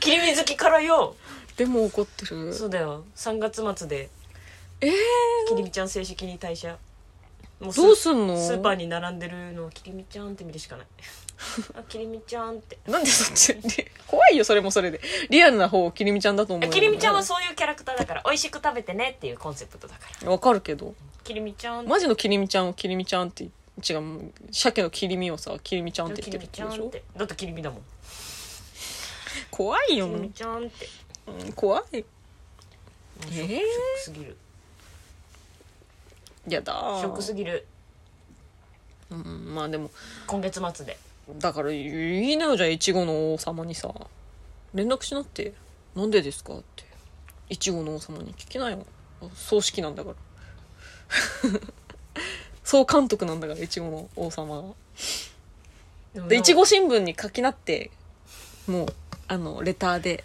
[0.00, 1.16] 切り身好きからよ
[1.58, 2.54] でも怒ってる。
[2.54, 3.04] そうだよ。
[3.16, 4.08] 3月末で。
[4.80, 4.92] ええ
[5.48, 6.78] きりみちゃん正式に退社。
[7.60, 8.36] もうスどうすんの？
[8.36, 10.86] スーパーに並んでるのをきりみちゃんって見るしかない。
[11.76, 12.78] あきりみちゃんって。
[12.86, 13.54] なんでそっち？
[13.54, 13.60] リ
[14.06, 15.00] 怖いよそれもそれで。
[15.30, 16.72] リアルな方をきりみちゃんだと思うよ。
[16.72, 20.30] きりみちゃんはそういうキャラクターだから美味しく食べてねっていうコンセプトだから。
[20.30, 20.94] わかるけど。
[21.24, 23.48] きりみちゃんマジのきりみちゃんをきりみちゃんって違
[23.94, 26.88] う鮭の切り身をさきりみちゃんってき言ってるってでしょ？
[26.90, 27.02] て。
[27.16, 27.82] だってきりみだもん。
[29.50, 30.06] 怖いよ。
[30.06, 30.88] きりみちゃんって
[31.44, 31.82] うん怖い。
[31.92, 32.04] ショ
[33.30, 33.46] えー？
[33.46, 34.36] ショックすぎる。
[36.48, 37.00] やだー。
[37.00, 37.66] ショックすぎる。
[39.10, 39.90] うんまあでも。
[40.26, 40.98] 今月末で。
[41.38, 43.92] だから言いなよじゃあいちごの王様にさ
[44.74, 45.52] 連絡しなって。
[45.94, 46.84] なんでですかって。
[47.48, 48.86] いちごの王様に聞きなよ。
[49.34, 50.16] 葬式なんだから。
[52.62, 54.74] 総監督なんだからいちごの王様
[56.14, 57.90] がでいちご新聞に書きなって
[58.66, 58.86] もう
[59.26, 60.22] あのレターで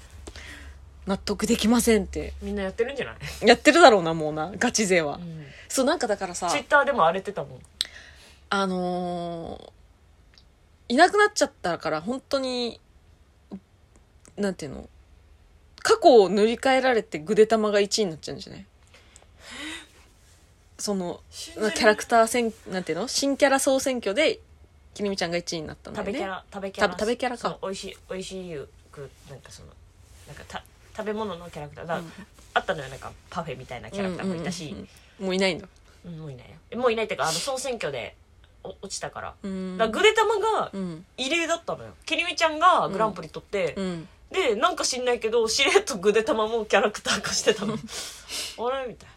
[1.08, 3.16] 納得できませんってみんなやってるんじゃない、
[3.48, 7.62] やってるだろうなもうなガチ勢は、うん、そうなんかだからさツイッターでも荒れてたもん。
[8.50, 9.74] あのー
[10.90, 12.80] いなくなっちゃったから本当に
[14.38, 14.90] なんていうの？
[15.82, 18.66] 過去を塗り替えられてぐでたまが1位になっちゃうんじゃない？
[20.78, 23.08] そのキャラクター選なんていうの？
[23.08, 24.40] 新キャラ総選挙で
[24.94, 26.12] きりみちゃんが1位になったんだよね。
[26.12, 26.92] 食べキャラ食べキャラ。
[26.94, 27.42] 食べ食べキャラか。
[27.50, 29.70] そう美味しい美味しいくなんかその
[30.28, 30.64] なんかた
[30.96, 32.12] 食べ物のキャラクターだ、うん。
[32.54, 34.76] あったのよなんかパフェみたいなキャラクターもいたし、
[35.20, 35.68] もういないんだ
[36.06, 36.56] うんもういないよ。
[36.72, 38.16] えもういないっていうかあの総選挙で
[38.64, 39.78] お落ちたから、うん。
[39.78, 41.06] だからグレタマがうん。
[41.18, 41.92] 異例だったのよ。
[42.06, 44.08] きりみちゃんがグランプリ取って、うん。
[44.32, 47.74] でなんか知んないけどしれっとグデタマもキャラクター化してたの。
[47.78, 47.78] あ
[48.82, 49.10] れみたい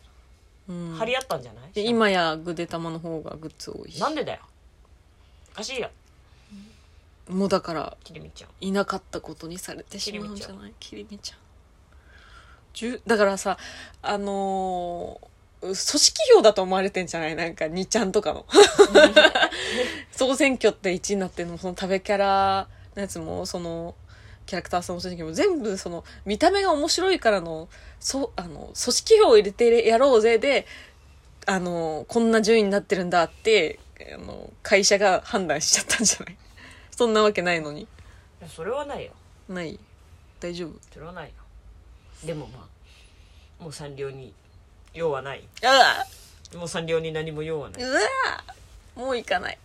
[0.69, 0.93] うん。
[0.93, 1.73] な張り合ったんじゃない？
[1.73, 4.01] で今やぐでたまの方がグッズ多いし。
[4.01, 4.41] なんでだよ？
[5.53, 5.91] おかしいよ
[7.29, 7.97] もうだから
[8.61, 10.73] いなかったことにされてしまうんじゃない？
[10.79, 11.39] きりみちゃん
[13.07, 13.59] だからさ
[14.03, 15.27] あのー
[15.63, 17.35] 組織票だと思われてんじゃない？
[17.35, 18.45] なんか2ちゃんとかの。
[20.13, 23.95] 総選挙って1位になってるのもその食べキャラのやつもその
[24.45, 27.69] キャラクターさんもそうだけど全部その見た目が面白いからの
[27.99, 30.39] そあの組織票を入れてやろうぜ。
[30.39, 30.67] で
[31.47, 33.81] あのこんな順位になってるんだって
[34.15, 36.37] あの会社が判断しちゃったんじゃない？
[36.95, 37.83] そんなわけないのに。
[37.83, 37.87] い
[38.43, 39.13] やそれはないよ。
[39.49, 39.81] ない？
[40.39, 40.73] 大丈夫？
[40.93, 41.33] それはないよ
[42.25, 42.69] でもま
[43.61, 44.33] あもう三両に
[44.95, 45.43] 用はない。
[46.55, 47.83] もう三両に何も用はない。
[47.83, 48.01] うわ。
[48.95, 49.59] もう行かない。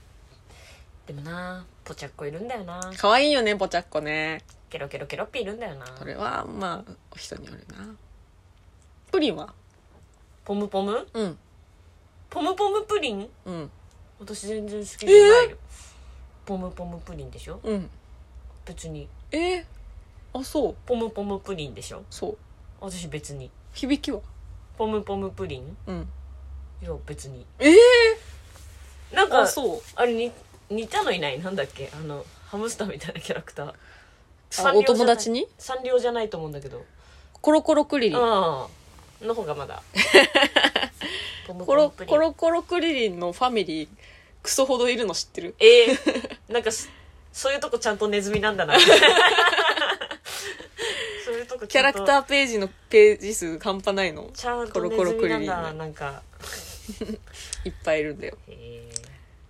[1.07, 2.91] でもなポチャッコいるんだよな。
[2.97, 4.43] 可愛いよねポチャッコね。
[4.69, 5.85] ケロケロケロッピいるんだよな。
[5.97, 7.95] それはまあ人によるな。
[9.11, 9.53] プリンは？
[10.45, 11.07] ポムポム？
[11.13, 11.37] うん。
[12.29, 13.29] ポムポムプリン？
[13.45, 13.71] うん。
[14.19, 15.57] 私全然好きじゃないよ、
[16.45, 17.59] ポムポムプリンでしょ？
[17.63, 17.89] うん。
[18.65, 19.07] 別に。
[19.31, 19.65] えー、
[20.33, 20.75] あそう。
[20.85, 22.03] ポムポムプリンでしょ？
[22.09, 22.37] そう。
[22.79, 23.51] 私別に。
[23.73, 24.21] 響きは？
[24.77, 25.77] ポムポムプリン？
[25.87, 26.07] うん。
[26.81, 27.45] いや別に。
[27.59, 29.81] ええー、なんかあそう。
[29.95, 30.31] あれに
[30.69, 31.39] 似たのいない？
[31.41, 31.89] なんだっけ？
[31.93, 33.73] あのハムスターみたいなキャラクター。
[34.67, 35.47] あお友達に？
[35.57, 36.83] サンリオじゃないと思うんだけど。
[37.41, 38.17] コロコロクリリン。
[38.19, 38.67] あ
[39.21, 39.25] あ。
[39.25, 39.83] の方がまだ。
[41.47, 42.09] ポムコロプリン。
[42.09, 43.89] コロコロクリリンのファミリー
[44.41, 45.55] クソほどいるの知ってる？
[45.59, 45.97] ええ
[46.49, 46.87] なんかそ
[47.31, 48.75] そういうとこちゃんとネズミなんだな
[51.51, 54.29] とこキャラクターページのページ数半端ないの？
[54.33, 56.21] ちゃんコロコロクリリンだねなんか。
[57.65, 58.37] いっぱいいるんだよ。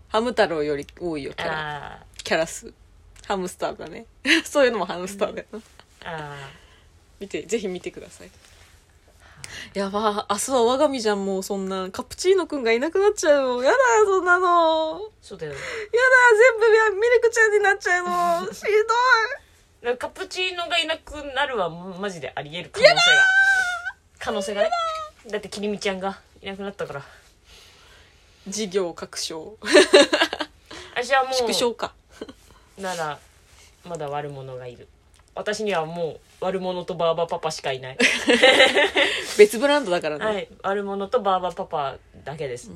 [0.09, 1.85] ハム太郎より多いよキャラ。
[2.01, 2.73] あキャラ数。
[3.27, 4.05] ハムスターだね。
[4.43, 5.47] そういうのもハムスターだよ。
[5.51, 5.61] なー
[6.03, 6.35] あ
[7.19, 8.31] 見てぜひ見てください。
[9.73, 11.89] やば明日は我が身じゃんもうそんな。
[11.91, 13.57] カプチーノくんがいなくなっちゃう。
[13.57, 14.99] のやだそんなの。
[14.99, 15.53] ーそうだよ。
[15.53, 15.63] やだ
[16.59, 18.05] 全部ミルクちゃんになっちゃう
[18.45, 18.45] の。
[18.53, 18.73] しんどい
[19.97, 23.01] カプチーノがいなくなるはマジであり得る可能性が。
[24.19, 24.69] 可能性がね。
[25.29, 27.01] だってきりみちゃんがいなくなったから。
[28.47, 29.57] 事業拡張
[30.95, 31.93] 私はも縮小か。
[32.77, 33.19] うなら
[33.87, 34.87] まだ悪者がいる。
[35.33, 37.97] 私にはもう悪者とバーバパパしかいない。
[39.37, 40.47] 別ブランドだからね、はい。
[40.61, 42.69] 悪者とバーバパパだけです、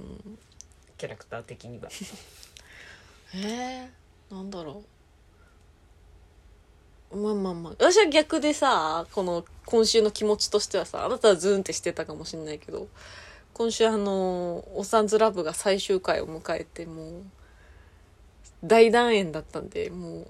[0.97, 1.89] キャラクター的には。
[3.35, 4.94] えー、なんだろう
[7.13, 7.73] まあまあまあ。
[7.73, 12.87] 私は逆でさこの今週の気持ちとしてはさあなたはズーンってしてたかもしれないけど
[13.53, 17.23] 今週あの「おさんずラブ」が最終回を迎えてもう
[18.63, 20.27] 大団円だったんでもう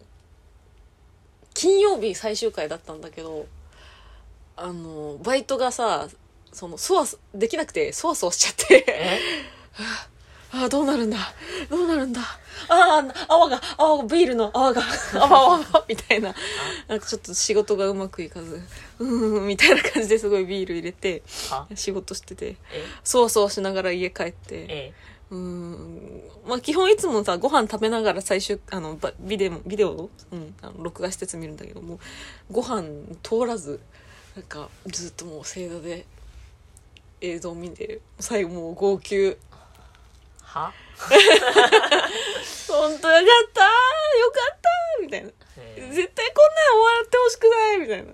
[1.54, 3.48] 金曜日最終回だったんだけど
[4.58, 6.08] あのバイトがさ
[6.52, 8.86] そのそわそできなくてそわそわしちゃって。
[8.88, 9.20] え？
[10.54, 11.18] ああ、どうなるんだ？
[11.70, 12.22] どうなるんだ？
[12.70, 14.82] ああ、泡が、泡が、ビールの泡が、
[15.14, 16.34] 泡泡泡みたいな。
[16.88, 16.96] な。
[16.96, 18.62] んかちょっと仕事がうまくいかず、
[19.00, 21.68] うーん、みたいな感じですごいビール入れて、は？
[21.76, 22.86] 仕事してて、え？
[23.04, 24.94] そわそわしながら家帰って、え
[25.32, 30.10] うーん、まあ基本いつもさ、ご飯食べながら最終、あの、ばビデオ、ビデオ？
[30.32, 32.00] うん、あの録画してつ見るんだけども、
[32.52, 32.84] ご飯
[33.24, 33.80] 通らず、
[34.36, 36.06] なんかずっともう正座で
[37.22, 39.38] 映像見て、最後もう号泣。
[40.42, 40.72] は？
[42.68, 43.70] 本当よかったよ
[44.32, 45.32] かったみたいな。
[45.58, 48.14] え絶対こんなん終わってほしくないみたいな。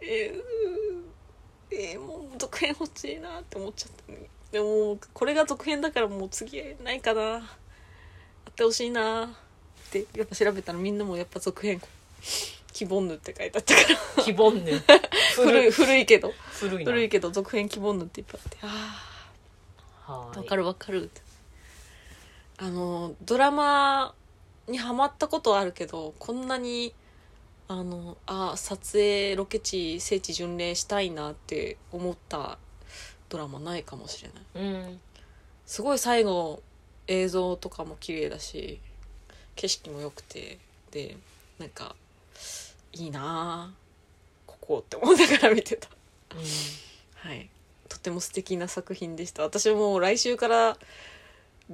[0.00, 0.42] えー
[1.70, 4.28] えーもう続編欲しいなって思っちゃったね。
[4.50, 7.36] でも、これが続編だからもう次ないかな。
[7.36, 7.38] あ
[8.50, 9.28] ってほしいなっ
[9.90, 11.80] て、やっぱ調べたらみんなもやっぱ続編、
[12.72, 13.80] 希望ぬって書いてあったか
[14.16, 14.22] ら。
[14.24, 14.82] 希望ね
[15.36, 16.34] 古い、古いけど。
[16.84, 18.58] 古いけど続編希望ぬっていっぱいあって。
[18.62, 18.66] あ
[20.12, 21.22] はあ、わかるわかるって。
[22.58, 24.14] あの、ドラマ
[24.68, 26.94] にハマったことはあるけど、こんなに、
[27.68, 32.58] あの、あ撮影、ロケ地、聖地巡礼したいなって思った
[33.28, 34.66] ドラマないかもしれない。
[34.66, 35.00] うん
[35.64, 36.62] すごい最後、
[37.06, 38.80] 映像とかも綺麗だし、
[39.54, 40.58] 景色も良くて、
[40.90, 41.16] で、
[41.58, 41.94] なんか、
[42.92, 43.82] いいなあ
[44.46, 45.88] ここって思いながら見てた。
[47.14, 47.48] はい。
[47.88, 49.42] とても素敵な作品でした。
[49.42, 50.76] 私はもう来週から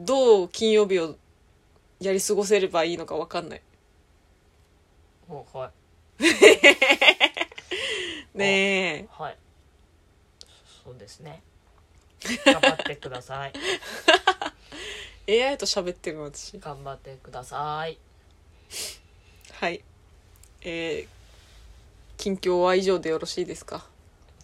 [0.05, 1.17] どう金曜日を
[2.01, 3.63] やり過ごせればいいのかわかんない。
[5.29, 5.71] おはい
[8.35, 9.37] ねはい
[10.85, 11.43] そうですね
[12.47, 13.53] 頑張ってください
[15.27, 15.45] え。
[15.49, 16.59] AI と喋ってるの私。
[16.59, 17.99] 頑張ってください
[19.53, 19.83] はい。
[20.63, 21.09] えー、
[22.17, 23.85] 近況は以上でよろしいですか？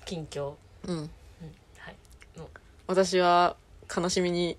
[0.05, 0.55] 近況
[0.86, 0.97] うん。
[0.97, 1.10] うん
[1.78, 1.97] はい
[2.39, 2.48] もう
[2.86, 3.56] 私は
[3.94, 4.59] 悲しみに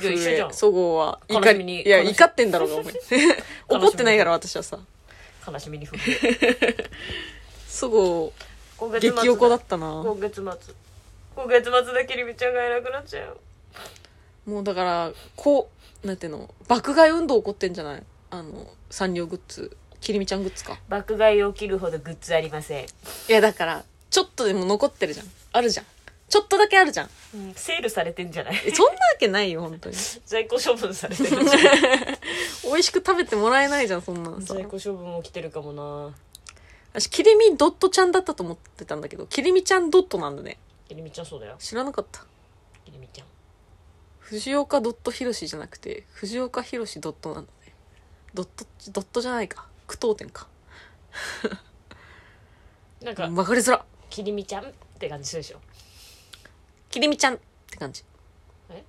[0.00, 0.54] いや一緒じゃん。
[0.54, 2.14] そごうは怒悲しみにりいや悲しみ。
[2.14, 2.92] 怒ってんだろうがお前。
[3.68, 4.78] 怒ってないから私はさ。
[5.46, 6.76] 悲しみに震え
[7.68, 8.32] そごう
[8.76, 10.02] 今月末激横だったな。
[10.04, 10.74] 今月末。
[11.34, 13.38] 今月末できりみちゃんがいなくなっちゃう
[14.50, 15.70] もうだからこ
[16.02, 18.02] うなんていうの爆買い運動起こってんじゃない？
[18.30, 19.76] あのサンリオグッズ。
[20.00, 20.78] きりみちゃんグッズか。
[20.88, 22.88] 爆買いを切るほどグッズありません、い
[23.28, 25.26] やだからちょっとでも残ってるじゃん。
[25.52, 25.86] あるじゃん
[26.32, 27.10] ちょっとだけあるじゃん。
[27.34, 28.62] うん、セールされてんじゃない？
[28.64, 29.96] えそんなわけないよ本当に。
[30.24, 31.28] 在庫処分されてる。
[31.28, 31.44] じゃん
[32.64, 34.54] 美味しく食べてもらえないじゃんそんなんさ。
[34.54, 36.14] 在庫処分起きてるかもな。
[36.94, 40.58] 私きりみドットちゃんだったと思ってたんだけどきりみちゃんドットなんだね。
[40.88, 41.56] きりみちゃんそうだよ。
[41.58, 42.20] 知らなかった。
[42.86, 43.26] きりみちゃん。
[44.20, 47.74] 藤岡ドットひろしじゃなくて藤岡ひろしドットなんだね。
[48.32, 49.66] ドットドットじゃないか。
[49.86, 50.48] 句読点か。
[53.02, 53.84] なんかわかりづら。
[54.08, 55.60] きりみちゃんって感じするでしょ
[56.92, 57.38] きりみちゃんっ
[57.70, 58.04] て感じ。
[58.70, 58.84] え？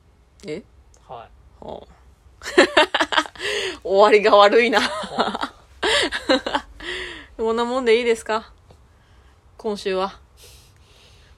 [0.45, 0.61] え？
[1.07, 1.15] は
[1.61, 1.87] はあ。
[3.83, 4.81] 終わりが悪いな。
[7.37, 8.51] こんなもんでいいですか？
[9.57, 10.19] 今週は。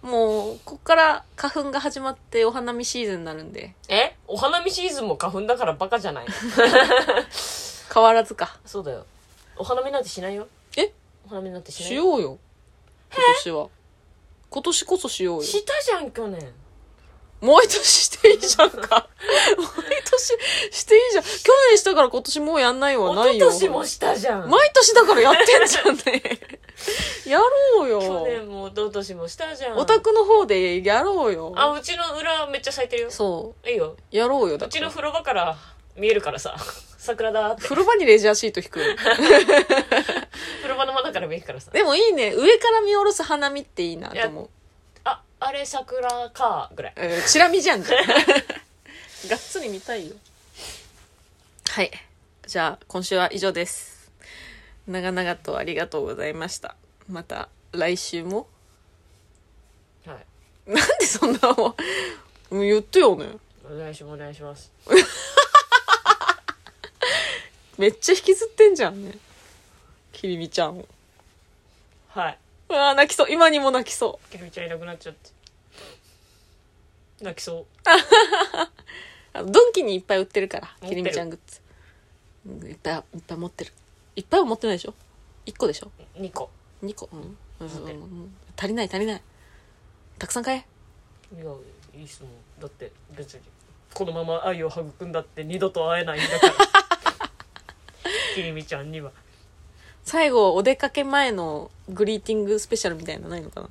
[0.01, 3.75] もうこっから花粉が始まってお花見シーズンになるんで。
[3.87, 4.15] いえ？
[4.27, 6.25] お花見シーズンも花粉だからバカじゃない？
[7.93, 8.57] 変わらずか。
[8.65, 9.05] そうだよ。
[9.55, 10.47] お花見なんてしないよ。
[10.77, 10.91] え？
[11.27, 12.39] お花見なんてしないしようよ。
[13.13, 13.69] 今年は
[14.56, 15.44] 今年こそしようよ。
[15.44, 16.40] したじゃん去年。
[17.41, 19.10] 毎年していいじゃんか。
[19.60, 19.68] 毎
[20.10, 20.38] 年
[20.72, 21.23] していいじゃん。
[21.26, 21.30] 去
[21.72, 23.48] 年したから今年もうやんないわないよ。
[23.49, 24.49] 一昨年もしたじゃん。
[24.49, 26.40] 毎年だからやってんじゃんね。
[27.27, 27.99] やろうよ。
[27.99, 29.77] 去年も一昨年もしたじゃん。
[29.77, 31.52] お宅の方でやろうよ。
[31.57, 33.11] あうちの裏めっちゃ咲いてるよ。
[33.11, 33.98] そいいよ。
[34.10, 35.57] うやろうよだうちの風呂場から
[35.98, 36.56] 見えるからさ
[37.06, 37.61] 桜だって。
[37.64, 41.72] 風呂場にレジャーシート引くよ 風呂場の窓から見えるからさ。
[41.72, 42.34] でもいいね。
[42.34, 44.49] 上から見下ろす花見っていいなと思う、
[45.03, 46.94] ああれ桜かぐらい。
[46.98, 48.07] えーチラ見じゃんじゃん。
[48.07, 50.15] がっつり見たいよ。
[51.69, 51.91] はい。
[52.48, 54.11] じゃあ今週は以上です。
[54.88, 56.76] 長々とありがとうございました。
[57.10, 58.48] また来週も。
[60.06, 60.69] はい。
[60.72, 61.76] なんでそんなも
[62.52, 63.27] う言ってよね。
[63.68, 64.72] お願いしますお願いします
[67.77, 69.18] めっちゃ引きずってんじゃんね。
[70.11, 70.85] きりみちゃんを。
[72.10, 72.38] はい。
[72.69, 73.27] あー泣きそう。
[73.30, 74.31] 今にも泣きそう。
[74.31, 75.30] きりみちゃんいなくなっちゃって。
[77.22, 77.65] 泣きそう。
[79.34, 80.89] あのドンキにいっぱい売ってるから持ってる。
[80.89, 81.61] きりみちゃんグッズ。
[82.47, 83.73] うんいっぱいいっぱい持ってる。
[84.15, 84.93] いっぱいは持ってないでしょ
[85.45, 86.49] ？1個でしょ？2個。
[86.84, 87.10] 2個。
[87.11, 87.99] うん、うん持ってる。
[87.99, 89.22] うん足りない足りない。
[90.18, 90.65] たくさん買え。
[91.35, 91.52] いや
[91.93, 92.30] いい質問
[92.60, 93.41] だって別に
[93.93, 96.53] このまま愛を育んだって二度と会えないんだから
[98.35, 99.11] きりみちゃんには。
[100.03, 103.61] 最後お出かけ前のグリーティングスペシャルみたいなのないのか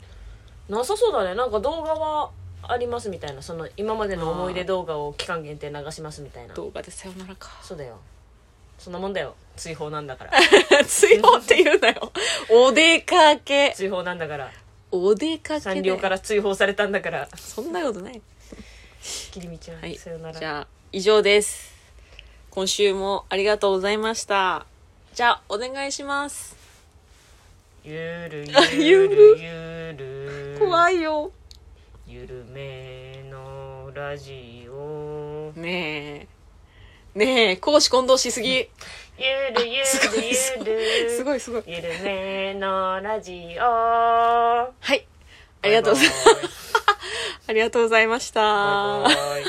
[0.69, 0.79] な？
[0.79, 1.35] なさそうだね。
[1.35, 2.31] なんか動画は
[2.63, 3.43] ありますみたいな。
[3.43, 6.55] その今までの思い出動画を期間限定流しますみたいな。
[6.55, 7.51] 動画でさよならか。
[7.63, 7.99] そうだよ。
[8.79, 9.35] そんなもんだよ。
[9.57, 10.33] 追放なんだから。
[10.85, 12.13] 追放って言うなよ。
[12.51, 13.73] お出かけ。
[13.77, 14.51] 追放なんだから。
[14.91, 17.29] お出かけサンリオからら追放されたんだから。
[17.37, 18.21] そんなことない。
[19.31, 19.97] きりみちゃん、はい。
[19.97, 20.41] さよなら。
[20.41, 21.74] じゃあ以上です
[22.55, 24.65] 今週もありがとうございました。
[25.13, 26.55] じゃあお願いします。
[27.83, 27.93] ゆ
[28.31, 28.47] る
[28.79, 29.39] ゆゆるる。
[29.41, 29.95] ゆ
[30.55, 30.57] る。
[30.61, 31.33] 怖いよ。
[32.07, 35.53] ゆるめのラジオ。
[35.57, 36.29] ね
[37.17, 37.19] え。
[37.19, 38.51] ねえ公私混同しすぎ。
[38.51, 38.69] ゆる
[39.59, 41.41] ゆるいすごいゆるすごい。
[41.41, 41.65] すごい。
[41.67, 43.65] ゆるめのラジオ。
[43.65, 45.05] あはい。
[45.61, 46.75] ありがとうございます。
[47.51, 48.41] ありがとうございました。
[48.41, 49.45] バイバイ